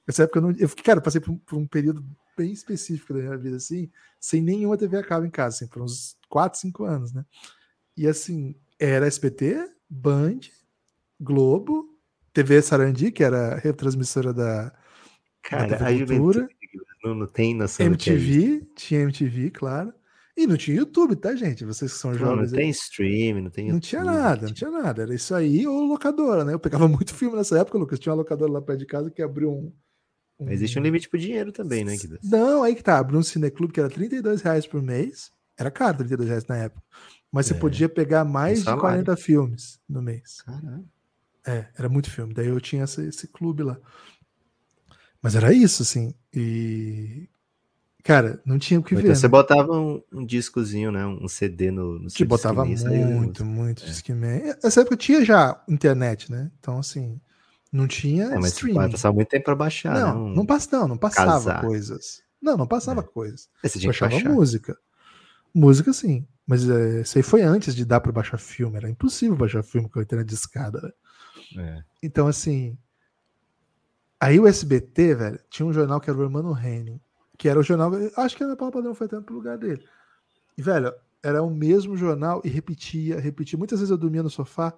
[0.09, 0.51] Essa época eu não.
[0.51, 2.05] Eu, cara, eu passei por um, por um, período
[2.37, 5.83] bem específico da minha vida, assim, sem nenhuma TV a cabo em casa, assim, por
[5.83, 7.25] uns 4, 5 anos, né?
[7.97, 10.41] E assim, era SBT, Band,
[11.21, 11.87] Globo,
[12.33, 14.73] TV Sarandi, que era a retransmissora da,
[15.43, 16.49] Cara, da TV Cultura.
[17.05, 19.93] Não, não tem noção MTV, tinha MTV, claro.
[20.37, 21.65] E não tinha YouTube, tá, gente?
[21.65, 22.53] Vocês que são jovens.
[22.53, 23.73] Não tem stream, não tem YouTube.
[23.75, 25.03] Não tinha nada, não tinha nada.
[25.03, 26.55] Era isso aí ou locadora, né?
[26.55, 27.99] Eu pegava muito filme nessa época, Lucas.
[27.99, 29.73] Tinha uma locadora lá perto de casa que abriu um.
[30.39, 30.51] um...
[30.51, 32.19] Existe um limite pro dinheiro também, né, Guido?
[32.23, 32.99] Não, aí que tá.
[32.99, 35.31] Abriu um cineclube que era 32 reais por mês.
[35.59, 36.83] Era caro 32 reais na época.
[37.31, 37.59] Mas você é.
[37.59, 40.43] podia pegar mais de 40 filmes no mês.
[40.43, 40.85] Caramba.
[41.47, 42.35] É, era muito filme.
[42.35, 43.79] Daí eu tinha esse, esse clube lá.
[45.23, 46.15] Mas era isso, assim.
[46.33, 47.29] E.
[48.03, 49.15] Cara, não tinha o que então ver.
[49.15, 49.31] Você né?
[49.31, 51.05] botava um, um, discozinho, né?
[51.07, 54.59] Um CD no, no Te botava muito, muito, muito é.
[54.63, 56.51] Essa época tinha já internet, né?
[56.59, 57.21] Então, assim,
[57.71, 58.91] não tinha é, mas streaming.
[58.91, 59.95] Passava muito tempo pra baixar.
[59.95, 61.61] Não, não, não, pass, não, não passava Casar.
[61.61, 62.23] coisas.
[62.41, 63.05] Não, não passava é.
[63.05, 63.49] coisas.
[63.63, 64.79] Você baixava música.
[65.55, 66.27] Música, sim.
[66.47, 68.77] Mas é, isso aí foi antes de dar para baixar filme.
[68.77, 70.91] Era impossível baixar filme com a internet de escada, né?
[71.59, 71.83] É.
[72.03, 72.77] Então, assim.
[74.19, 77.01] Aí o SBT, velho, tinha um jornal que era o Hermano Henning,
[77.39, 77.91] que era o jornal.
[78.17, 79.83] Acho que a Ana Paula Padrão foi tanto pro lugar dele.
[80.59, 80.93] E, velho,
[81.23, 83.59] era o mesmo jornal e repetia, repetia.
[83.59, 84.75] Muitas vezes eu dormia no sofá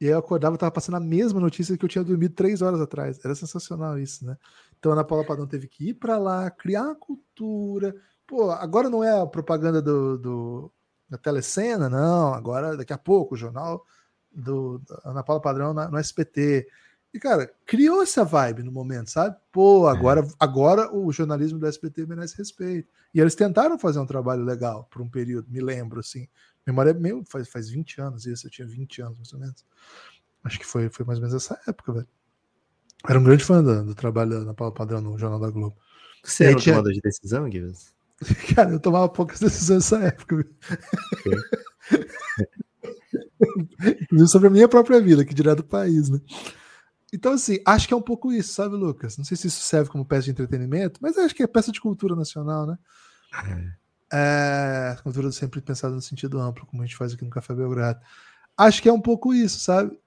[0.00, 2.60] e aí eu acordava e tava passando a mesma notícia que eu tinha dormido três
[2.60, 3.24] horas atrás.
[3.24, 4.36] Era sensacional isso, né?
[4.78, 7.94] Então a Ana Paula Padrão teve que ir para lá, criar a cultura.
[8.26, 10.72] Pô, agora não é a propaganda do, do
[11.08, 12.32] da telecena, não.
[12.34, 13.84] Agora, daqui a pouco, o jornal
[14.34, 16.66] do, Ana Paula Padrão na, no SPT.
[17.12, 19.36] E, cara, criou essa vibe no momento, sabe?
[19.50, 19.92] Pô, é.
[19.92, 20.28] agora, é.
[20.40, 22.88] agora o jornalismo do SPT merece respeito.
[23.14, 26.26] E eles tentaram fazer um trabalho legal por um período, me lembro, assim.
[26.66, 29.66] Memória é meu, faz, faz 20 anos isso, eu tinha 20 anos mais ou menos.
[30.44, 32.08] Acho que foi, foi mais ou menos essa época, velho.
[33.08, 35.76] Era um grande fã do, do trabalho da Ana Paula Padrão no Jornal da Globo.
[36.22, 36.76] Você era tinha...
[36.76, 37.76] tomador de decisão, Guilherme?
[38.54, 40.46] Cara, eu tomava poucas decisões nessa época.
[41.12, 41.38] Okay.
[44.02, 46.20] Inclusive sobre a minha própria vida, que direto do país, né?
[47.12, 49.18] Então, assim, acho que é um pouco isso, sabe, Lucas?
[49.18, 51.80] Não sei se isso serve como peça de entretenimento, mas acho que é peça de
[51.80, 52.78] cultura nacional, né?
[54.10, 57.54] É, é cultura sempre pensada no sentido amplo, como a gente faz aqui no Café
[57.54, 58.00] Belgrado.
[58.56, 59.98] Acho que é um pouco isso, sabe?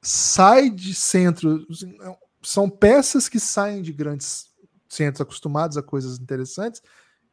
[0.00, 1.66] Sai de centro.
[2.42, 4.50] São peças que saem de grandes
[4.88, 6.80] centros acostumados a coisas interessantes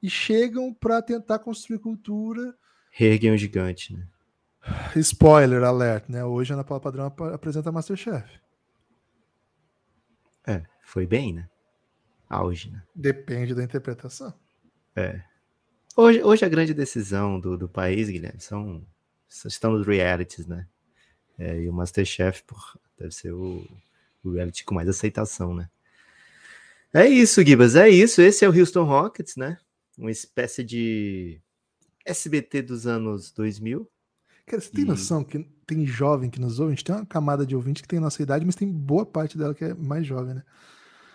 [0.02, 2.56] e chegam para tentar construir cultura.
[2.92, 4.08] Reerguem um gigante, né?
[4.96, 6.24] Spoiler alert, né?
[6.24, 8.40] Hoje a Ana Paula Padrão apresenta Masterchef.
[10.46, 11.50] É, foi bem, né?
[12.30, 12.84] Auge, né?
[12.96, 14.34] Depende da interpretação.
[14.96, 15.22] É.
[15.96, 18.86] Hoje, hoje a grande decisão do, do país, Guilherme, são,
[19.46, 20.68] estão nos realities, né?
[21.38, 23.66] É, e o Masterchef, por, deve ser o,
[24.24, 25.70] o reality com mais aceitação, né?
[26.94, 28.22] É isso, Gibas, é isso.
[28.22, 29.58] Esse é o Houston Rockets, né?
[29.98, 31.40] Uma espécie de
[32.06, 33.90] SBT dos anos 2000,
[34.48, 34.88] Cara, você tem e...
[34.88, 36.72] noção que tem jovem que nos ouve?
[36.72, 39.38] A gente tem uma camada de ouvinte que tem nossa idade, mas tem boa parte
[39.38, 40.44] dela que é mais jovem, né?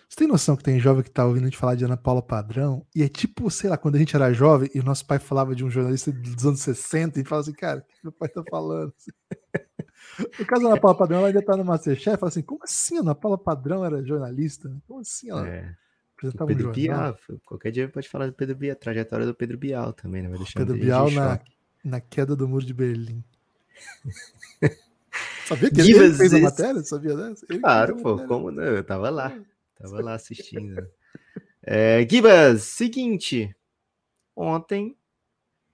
[0.07, 2.21] Você tem noção que tem jovem que tá ouvindo a gente falar de Ana Paula
[2.21, 2.87] Padrão?
[2.95, 5.55] E é tipo, sei lá, quando a gente era jovem e o nosso pai falava
[5.55, 8.43] de um jornalista dos anos 60 e fala assim, cara, o que meu pai tá
[8.51, 8.93] falando?
[10.39, 12.99] no caso da Ana Paula Padrão, ela ainda tá no Masterchef, fala assim, como assim
[12.99, 14.71] a Ana Paula Padrão era jornalista?
[14.87, 15.75] Como assim ela é.
[16.15, 19.95] apresentava Pedro um Bial, qualquer dia pode falar do Pedro Bial, trajetória do Pedro Bial
[19.95, 20.29] também, né?
[20.29, 21.41] Vai deixar Pedro Bial na,
[21.85, 23.25] na queda do muro de Berlim.
[25.47, 26.83] Sabia que ele, ele fez a matéria?
[26.83, 27.45] Sabia dessa?
[27.49, 28.63] Ele claro, pô, como não?
[28.63, 29.39] Eu tava lá.
[29.77, 30.89] Tava lá assistindo.
[31.63, 33.55] É, Gibas, seguinte.
[34.35, 34.97] Ontem,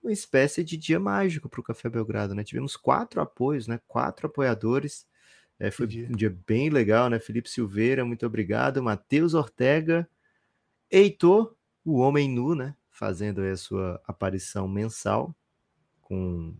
[0.03, 2.43] uma espécie de dia mágico para o Café Belgrado, né?
[2.43, 3.81] Tivemos quatro apoios, né?
[3.87, 5.07] Quatro apoiadores.
[5.59, 7.21] É, foi um dia bem legal, né?
[7.21, 8.83] Felipe Silveira, muito obrigado.
[8.83, 10.09] Matheus Ortega,
[10.91, 11.55] Heitor,
[11.85, 12.75] o Homem Nu, né?
[12.91, 15.35] Fazendo a sua aparição mensal
[16.09, 16.55] com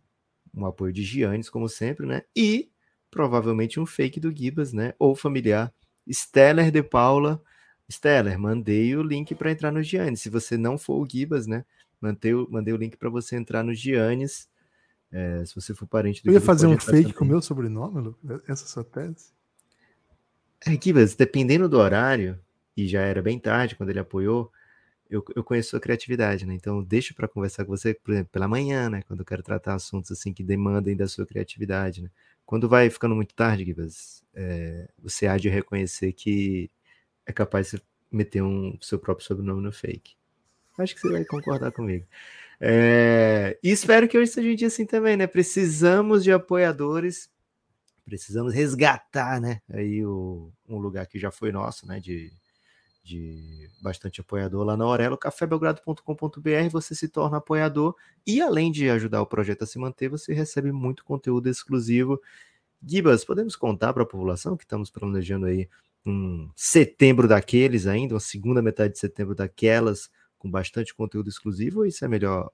[0.55, 2.23] um apoio de Giannis, como sempre, né?
[2.37, 2.71] E
[3.11, 4.95] provavelmente um fake do Gibas, né?
[4.99, 5.73] Ou familiar.
[6.11, 7.43] Steller de Paula.
[7.91, 10.21] Steller, mandei o link para entrar no Giannis.
[10.21, 11.65] Se você não for o Gibas, né?
[12.01, 14.49] Mandei, mandei o link para você entrar no Giannis.
[15.11, 18.01] É, se você for parente do Eu ia fazer um fake com o meu sobrenome,
[18.01, 18.19] Lu?
[18.47, 19.33] Essa é a sua tese?
[20.67, 22.39] É, Gibas, dependendo do horário,
[22.77, 24.53] e já era bem tarde quando ele apoiou,
[25.11, 26.55] eu, eu conheço a criatividade, né?
[26.55, 29.03] Então, deixo para conversar com você, por exemplo, pela manhã, né?
[29.03, 32.11] Quando eu quero tratar assuntos assim que demandem da sua criatividade, né?
[32.45, 36.71] Quando vai ficando muito tarde, Gibas, é, você há de reconhecer que
[37.27, 40.15] é capaz de meter um seu próprio sobrenome no fake.
[40.79, 42.07] Acho que você vai concordar comigo.
[42.61, 45.27] É, e espero que hoje seja um dia assim também, né?
[45.27, 47.31] Precisamos de apoiadores,
[48.05, 49.61] precisamos resgatar, né?
[49.71, 52.01] Aí o, um lugar que já foi nosso, né?
[52.01, 52.33] De,
[53.09, 57.95] de bastante apoiador lá na Aurelo, cafébelgrado.com.br, você se torna apoiador
[58.27, 62.21] e além de ajudar o projeto a se manter, você recebe muito conteúdo exclusivo.
[62.85, 65.69] Gibas, podemos contar para a população que estamos planejando aí
[66.05, 71.87] um setembro daqueles ainda, uma segunda metade de setembro daquelas, com bastante conteúdo exclusivo, ou
[71.87, 72.51] isso é melhor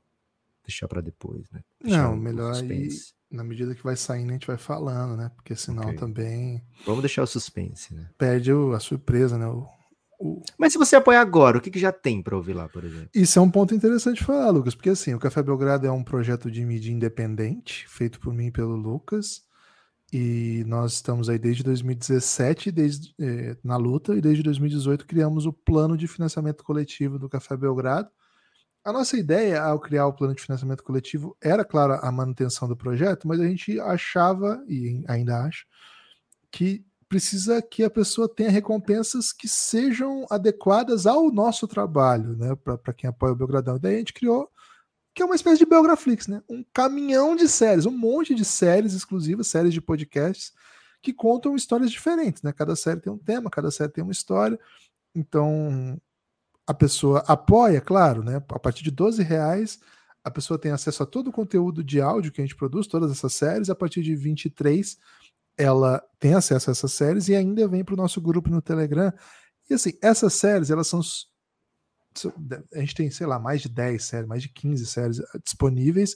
[0.65, 1.63] deixar para depois, né?
[1.83, 2.89] Deixar Não, melhor aí,
[3.31, 5.31] na medida que vai saindo, a gente vai falando, né?
[5.35, 5.97] Porque senão okay.
[5.97, 6.63] também.
[6.87, 8.09] Vamos deixar o suspense, né?
[8.17, 9.47] Perde a surpresa, né?
[9.47, 9.67] O...
[10.59, 13.09] Mas se você apoiar agora, o que, que já tem para ouvir lá, por exemplo?
[13.15, 16.03] Isso é um ponto interessante de falar, Lucas, porque assim, o Café Belgrado é um
[16.03, 19.43] projeto de mídia independente, feito por mim e pelo Lucas.
[20.13, 25.53] E nós estamos aí desde 2017 desde, eh, na luta, e desde 2018 criamos o
[25.53, 28.09] plano de financiamento coletivo do Café Belgrado.
[28.85, 32.77] A nossa ideia ao criar o plano de financiamento coletivo era, claro, a manutenção do
[32.77, 35.67] projeto, mas a gente achava, e ainda acho,
[36.51, 36.85] que
[37.15, 42.57] precisa que a pessoa tenha recompensas que sejam adequadas ao nosso trabalho, né?
[42.57, 43.79] Para quem apoia o Belgradão.
[43.79, 44.51] Daí a gente criou
[45.15, 46.43] que é uma espécie de Belgraflix, né?
[46.49, 50.53] Um caminhão de séries, um monte de séries exclusivas, séries de podcasts
[51.01, 52.53] que contam histórias diferentes, né?
[52.53, 54.59] Cada série tem um tema, cada série tem uma história.
[55.15, 55.97] Então,
[56.67, 58.39] a pessoa apoia, claro, né?
[58.39, 59.79] A partir de 12 reais,
[60.25, 63.13] a pessoa tem acesso a todo o conteúdo de áudio que a gente produz, todas
[63.13, 63.71] essas séries.
[63.71, 64.99] A partir de 23,
[65.57, 69.13] ela tem acesso a essas séries e ainda vem para o nosso grupo no Telegram.
[69.69, 71.01] E assim, essas séries, elas são
[72.73, 76.15] a gente tem, sei lá, mais de 10 séries, mais de 15 séries ah, disponíveis,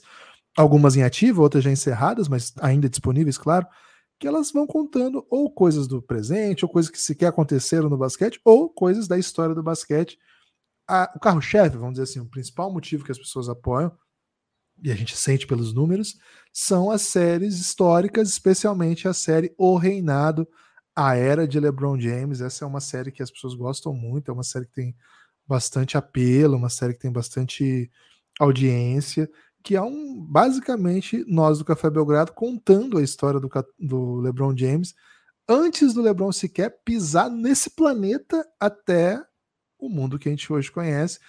[0.55, 3.67] algumas em ativo, outras já encerradas, mas ainda disponíveis, claro,
[4.17, 8.39] que elas vão contando ou coisas do presente, ou coisas que sequer aconteceram no basquete,
[8.43, 10.17] ou coisas da história do basquete.
[10.87, 13.91] A, o carro-chefe, vamos dizer assim, o principal motivo que as pessoas apoiam,
[14.83, 16.17] e a gente sente pelos números,
[16.51, 20.47] são as séries históricas, especialmente a série O Reinado,
[20.95, 22.41] a Era de LeBron James.
[22.41, 24.95] Essa é uma série que as pessoas gostam muito, é uma série que tem
[25.47, 27.89] bastante apelo, uma série que tem bastante
[28.39, 29.29] audiência,
[29.63, 33.49] que é um basicamente nós do Café Belgrado contando a história do,
[33.79, 34.93] do LeBron James
[35.47, 39.21] antes do LeBron sequer pisar nesse planeta até
[39.79, 41.19] o mundo que a gente hoje conhece.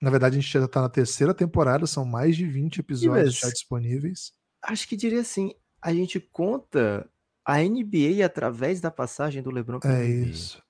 [0.00, 3.50] Na verdade, a gente já está na terceira temporada, são mais de 20 episódios já
[3.50, 4.32] disponíveis.
[4.62, 7.08] Acho que diria assim: a gente conta
[7.44, 9.80] a NBA através da passagem do LeBron.
[9.84, 10.62] É isso.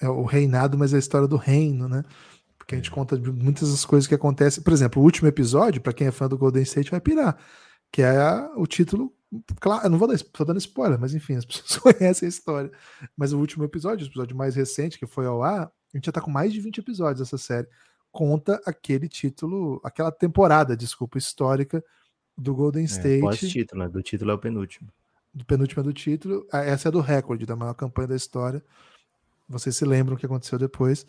[0.00, 2.04] É o reinado, mas é a história do reino, né?
[2.66, 4.60] porque a gente conta de muitas das coisas que acontecem.
[4.60, 7.38] Por exemplo, o último episódio, para quem é fã do Golden State, vai pirar,
[7.92, 9.14] que é o título.
[9.60, 12.72] Claro, eu não vou dar, tô dando spoiler, mas enfim, as pessoas conhecem a história.
[13.16, 16.12] Mas o último episódio, o episódio mais recente, que foi ao ar, a gente já
[16.12, 17.68] tá com mais de 20 episódios dessa série.
[18.16, 21.84] Conta aquele título, aquela temporada, desculpa, histórica
[22.34, 23.18] do Golden é, State.
[23.18, 23.90] É, Pós-título, né?
[23.90, 24.88] Do título é o penúltimo.
[25.34, 26.46] Do penúltimo é do título.
[26.50, 28.64] Ah, essa é do recorde, da maior campanha da história.
[29.46, 31.06] Vocês se lembram o que aconteceu depois.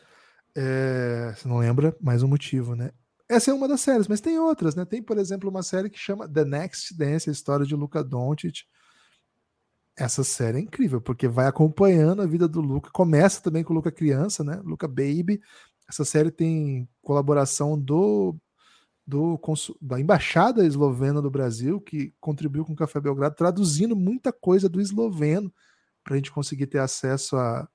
[0.53, 1.95] É, você não lembra?
[2.01, 2.91] Mais um motivo, né?
[3.29, 4.83] Essa é uma das séries, mas tem outras, né?
[4.83, 8.65] Tem, por exemplo, uma série que chama The Next Dance, a história de Luca Doncic.
[9.95, 12.91] Essa série é incrível, porque vai acompanhando a vida do Luca.
[12.91, 14.59] Começa também com o Luca criança, né?
[14.61, 15.39] Luca Baby.
[15.89, 18.35] Essa série tem colaboração do,
[19.05, 19.39] do
[19.81, 24.81] da embaixada eslovena do Brasil, que contribuiu com o Café Belgrado, traduzindo muita coisa do
[24.81, 25.53] esloveno
[26.03, 27.67] para a gente conseguir ter acesso a,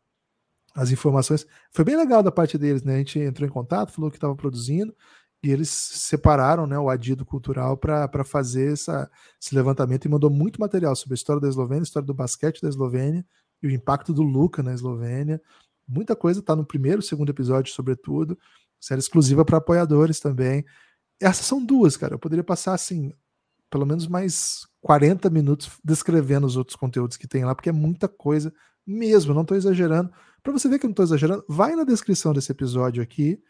[0.75, 1.47] as informações.
[1.71, 2.95] Foi bem legal da parte deles, né?
[2.95, 4.95] A gente entrou em contato, falou que estava produzindo,
[5.43, 9.11] e eles separaram né, o adido cultural para fazer essa,
[9.43, 12.63] esse levantamento e mandou muito material sobre a história da Eslovênia, a história do basquete
[12.63, 13.27] da Eslovênia
[13.61, 15.43] e o impacto do Luca na Eslovênia.
[15.93, 18.38] Muita coisa está no primeiro, segundo episódio, sobretudo.
[18.80, 20.64] Série exclusiva para apoiadores também.
[21.20, 22.14] Essas são duas, cara.
[22.14, 23.12] Eu poderia passar assim,
[23.70, 28.09] pelo menos mais 40 minutos descrevendo os outros conteúdos que tem lá, porque é muita
[28.09, 28.53] coisa
[28.86, 30.11] mesmo, não estou exagerando.
[30.43, 33.40] Para você ver que eu não estou exagerando, vai na descrição desse episódio aqui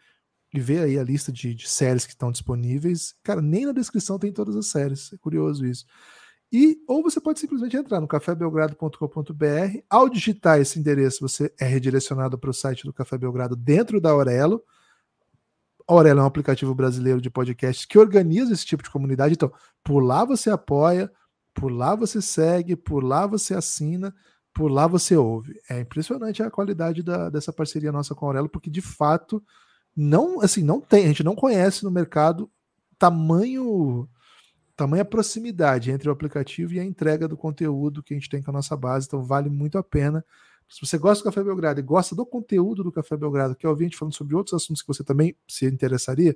[0.53, 3.15] e vê aí a lista de, de séries que estão disponíveis.
[3.23, 5.11] Cara, nem na descrição tem todas as séries.
[5.13, 5.85] É curioso isso.
[6.53, 9.77] E ou você pode simplesmente entrar no cafébelgrado.com.br.
[9.89, 14.11] Ao digitar esse endereço, você é redirecionado para o site do Café Belgrado dentro da
[14.11, 14.63] Aurelo.
[15.87, 19.33] A Aurelo é um aplicativo brasileiro de podcast que organiza esse tipo de comunidade.
[19.33, 19.51] Então,
[19.83, 21.11] por lá você apoia,
[21.55, 24.13] por lá você segue, por lá você assina
[24.53, 25.59] por lá você ouve.
[25.69, 29.43] É impressionante a qualidade da, dessa parceria nossa com a Aurelo, porque de fato
[29.95, 32.49] não, assim, não tem, a gente não conhece no mercado
[32.97, 34.07] tamanho
[34.75, 38.51] tamanha proximidade entre o aplicativo e a entrega do conteúdo que a gente tem com
[38.51, 40.25] a nossa base, então vale muito a pena.
[40.67, 43.83] Se você gosta do Café Belgrado e gosta do conteúdo do Café Belgrado, quer ouvir
[43.83, 46.35] a gente falando sobre outros assuntos que você também se interessaria,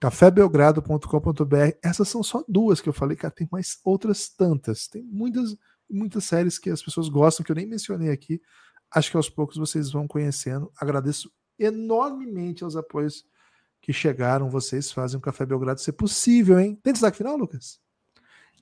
[0.00, 1.76] cafébelgrado.com.br.
[1.82, 4.86] Essas são só duas que eu falei, cara, tem mais outras tantas.
[4.86, 5.56] Tem muitas,
[5.90, 8.40] muitas séries que as pessoas gostam, que eu nem mencionei aqui.
[8.90, 10.72] Acho que aos poucos vocês vão conhecendo.
[10.80, 13.24] Agradeço enormemente aos apoios
[13.88, 14.50] que chegaram.
[14.50, 16.78] Vocês fazem o Café Belgrado ser possível, hein?
[16.82, 17.80] Tem destaque final, Lucas?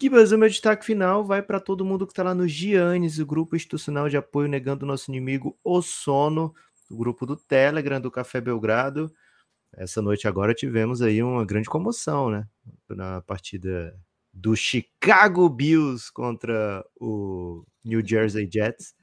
[0.00, 3.26] Gibas, o meu destaque final vai para todo mundo que está lá no Giannis, o
[3.26, 6.54] grupo institucional de apoio negando o nosso inimigo, o sono,
[6.88, 9.12] o grupo do Telegram do Café Belgrado.
[9.72, 12.46] Essa noite agora tivemos aí uma grande comoção, né?
[12.88, 13.98] Na partida
[14.32, 18.94] do Chicago Bills contra o New Jersey Jets.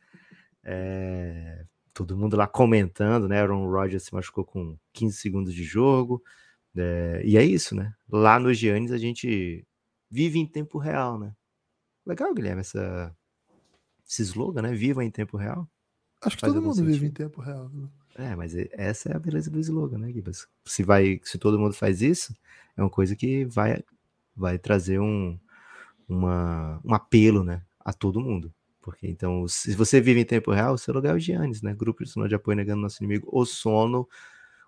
[0.63, 3.39] É, todo mundo lá comentando, né?
[3.39, 6.23] Aaron Rodgers se machucou com 15 segundos de jogo.
[6.75, 7.93] É, e é isso, né?
[8.09, 9.65] Lá no Giannis a gente
[10.09, 11.35] vive em tempo real, né?
[12.05, 13.15] Legal, Guilherme, essa,
[14.07, 14.73] esse slogan, né?
[14.73, 15.69] Viva em tempo real.
[16.21, 16.93] Acho que todo mundo sentido.
[16.93, 17.69] vive em tempo real.
[18.15, 20.47] É, mas essa é a beleza do slogan, né, Gibas?
[20.65, 22.35] Se, vai, se todo mundo faz isso,
[22.77, 23.83] é uma coisa que vai,
[24.35, 25.37] vai trazer um,
[26.07, 28.53] uma, um apelo, né, a todo mundo.
[28.83, 31.73] Porque então, se você vive em tempo real, seu lugar é o Giannis, né?
[31.73, 34.07] Grupo de sono de apoio negando nosso inimigo, o sono.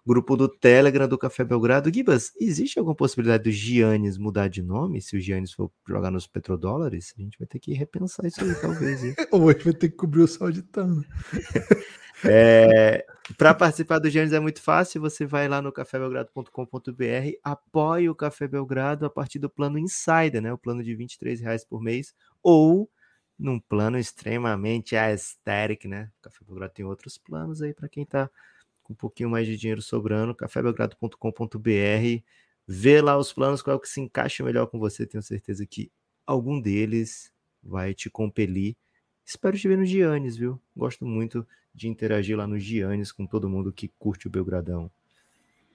[0.07, 1.91] Grupo do Telegram do Café Belgrado.
[1.91, 5.01] Gibas, existe alguma possibilidade do Giannis mudar de nome?
[5.01, 7.13] Se o Giannis for jogar nos petrodólares?
[7.17, 9.01] A gente vai ter que repensar isso aí, talvez.
[9.31, 11.03] Ou a gente vai ter que cobrir o sol de tano.
[12.23, 13.03] é,
[13.35, 15.01] Para participar do Giannis é muito fácil.
[15.01, 20.53] Você vai lá no cafébelgrado.com.br, apoie o Café Belgrado a partir do plano Insider, né?
[20.53, 22.13] O plano de 23 reais por mês.
[22.43, 22.87] Ou
[23.37, 26.09] num plano extremamente aesthetic, né?
[26.19, 28.29] O Café Belgrado tem outros planos aí para quem está
[28.85, 32.23] com um pouquinho mais de dinheiro sobrando, cafébelgrado.com.br,
[32.67, 35.65] vê lá os planos, qual é o que se encaixa melhor com você, tenho certeza
[35.65, 35.91] que
[36.25, 37.33] algum deles
[37.63, 38.77] vai te compelir.
[39.25, 40.61] Espero te ver no Giannis, viu?
[40.77, 44.89] Gosto muito de interagir lá no Giannis com todo mundo que curte o Belgradão.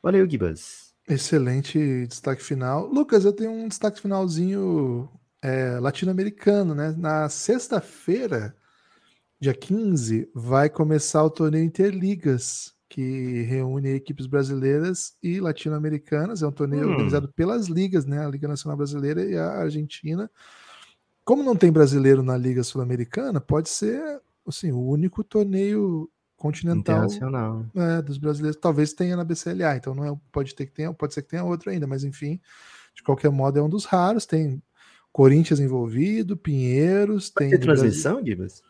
[0.01, 0.95] Valeu, Gibas.
[1.09, 2.87] Excelente destaque final.
[2.87, 5.11] Lucas, eu tenho um destaque finalzinho
[5.43, 6.95] é, latino-americano, né?
[6.97, 8.55] Na sexta-feira,
[9.41, 16.43] dia 15, vai começar o torneio Interligas, que reúne equipes brasileiras e latino-americanas.
[16.43, 16.93] É um torneio hum.
[16.93, 18.25] organizado pelas ligas, né?
[18.25, 20.31] A Liga Nacional Brasileira e a Argentina.
[21.25, 27.07] Como não tem brasileiro na Liga Sul-Americana, pode ser assim, o único torneio continental
[27.77, 28.59] é, dos brasileiros.
[28.61, 31.45] Talvez tenha na BCLA, então não é, pode ter que tenha, pode ser que tenha
[31.45, 32.41] outro ainda, mas enfim,
[32.95, 34.27] de qualquer modo é um dos raros.
[34.27, 34.61] Tem
[35.13, 37.33] Corinthians envolvido, Pinheiros.
[37.35, 38.63] Vai tem ter transmissão, Gibas?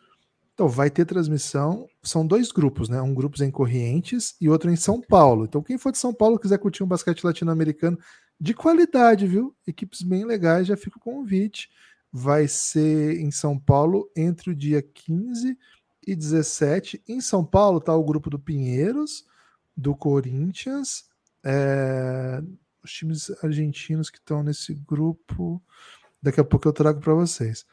[0.53, 1.87] Então, vai ter transmissão.
[2.03, 3.01] São dois grupos, né?
[3.01, 5.45] Um grupo em Corrientes e outro em São Paulo.
[5.45, 7.97] Então, quem for de São Paulo quiser curtir um basquete latino-americano
[8.39, 9.55] de qualidade, viu?
[9.65, 11.69] Equipes bem legais, já fica o convite.
[12.11, 15.57] Vai ser em São Paulo entre o dia 15
[16.05, 17.01] e 17.
[17.07, 19.25] Em São Paulo tá o grupo do Pinheiros,
[19.77, 21.05] do Corinthians,
[21.43, 22.41] é...
[22.83, 25.61] os times argentinos que estão nesse grupo.
[26.21, 27.65] Daqui a pouco eu trago para vocês.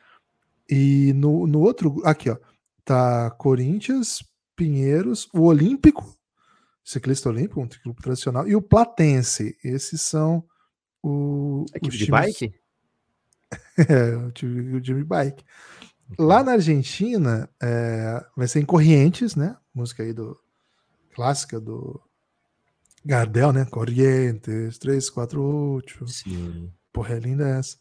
[0.68, 2.36] E no, no outro, aqui, ó,
[2.84, 4.22] tá Corinthians,
[4.56, 6.18] Pinheiros, o Olímpico,
[6.88, 9.56] ciclista olímpico, um grupo tradicional, e o Platense.
[9.62, 10.44] Esses são
[11.02, 12.54] o, Equipe os de bike?
[13.88, 15.44] é, o time, o time bike.
[16.18, 19.56] Lá na Argentina, é, vai ser em Corrientes, né?
[19.74, 20.38] Música aí do
[21.14, 22.00] clássica do
[23.04, 23.66] Gardel, né?
[23.66, 26.08] Corrientes, 3, 4, 8.
[26.08, 26.72] Sim.
[26.90, 27.76] Porra, é linda essa.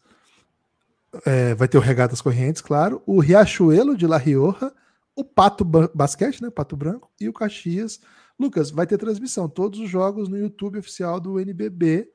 [1.24, 3.02] É, vai ter o Regatas Correntes, claro.
[3.06, 4.72] O Riachuelo de La Rioja.
[5.16, 6.50] O Pato Basquete, né?
[6.50, 7.10] Pato Branco.
[7.20, 8.00] E o Caxias.
[8.38, 9.48] Lucas, vai ter transmissão.
[9.48, 12.08] Todos os jogos no YouTube oficial do NBB.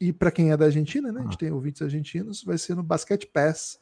[0.00, 1.20] E para quem é da Argentina, né?
[1.20, 1.38] A gente ah.
[1.38, 2.42] tem ouvintes argentinos.
[2.42, 3.78] Vai ser no Basquete Pass.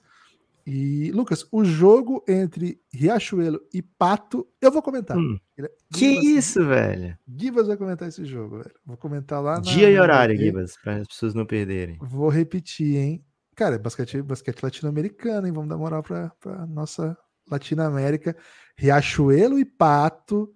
[0.67, 5.17] E, Lucas, o jogo entre Riachuelo e Pato, eu vou comentar.
[5.17, 5.39] Hum.
[5.59, 7.17] É que isso, velho?
[7.29, 8.75] Gibas vai comentar esse jogo, velho.
[8.85, 9.61] Vou comentar lá.
[9.61, 11.99] Dia e horário, Gibas, para as pessoas não perderem.
[12.01, 13.25] Vou repetir, hein?
[13.55, 15.53] Cara, é basquete, basquete latino-americano, hein?
[15.53, 17.17] Vamos dar moral para nossa
[17.51, 18.37] Latinoamérica.
[18.77, 20.55] Riachuelo e Pato.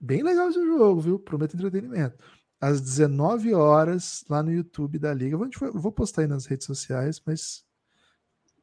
[0.00, 1.18] Bem legal esse jogo, viu?
[1.18, 2.16] Prometo entretenimento.
[2.60, 5.36] Às 19 horas, lá no YouTube da Liga.
[5.36, 7.64] Vou postar aí nas redes sociais, mas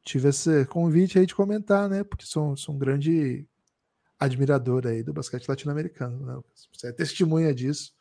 [0.04, 2.02] tive esse convite aí de comentar, né?
[2.04, 3.46] Porque sou, sou um grande
[4.18, 6.24] admirador aí do basquete latino-americano.
[6.24, 6.42] Né?
[6.72, 7.92] Você é testemunha disso.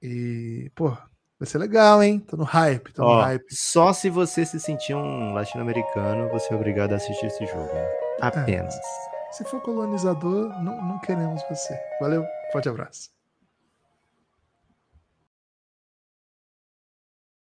[0.00, 0.96] E, pô,
[1.42, 2.20] Vai ser legal, hein?
[2.20, 3.44] Tô no hype, tô Ó, no hype.
[3.50, 7.68] Só se você se sentir um latino-americano, você é obrigado a assistir esse jogo.
[7.74, 7.84] Hein?
[8.20, 8.72] Apenas.
[8.76, 9.32] É.
[9.32, 11.76] Se for colonizador, não, não queremos você.
[12.00, 13.10] Valeu, forte abraço.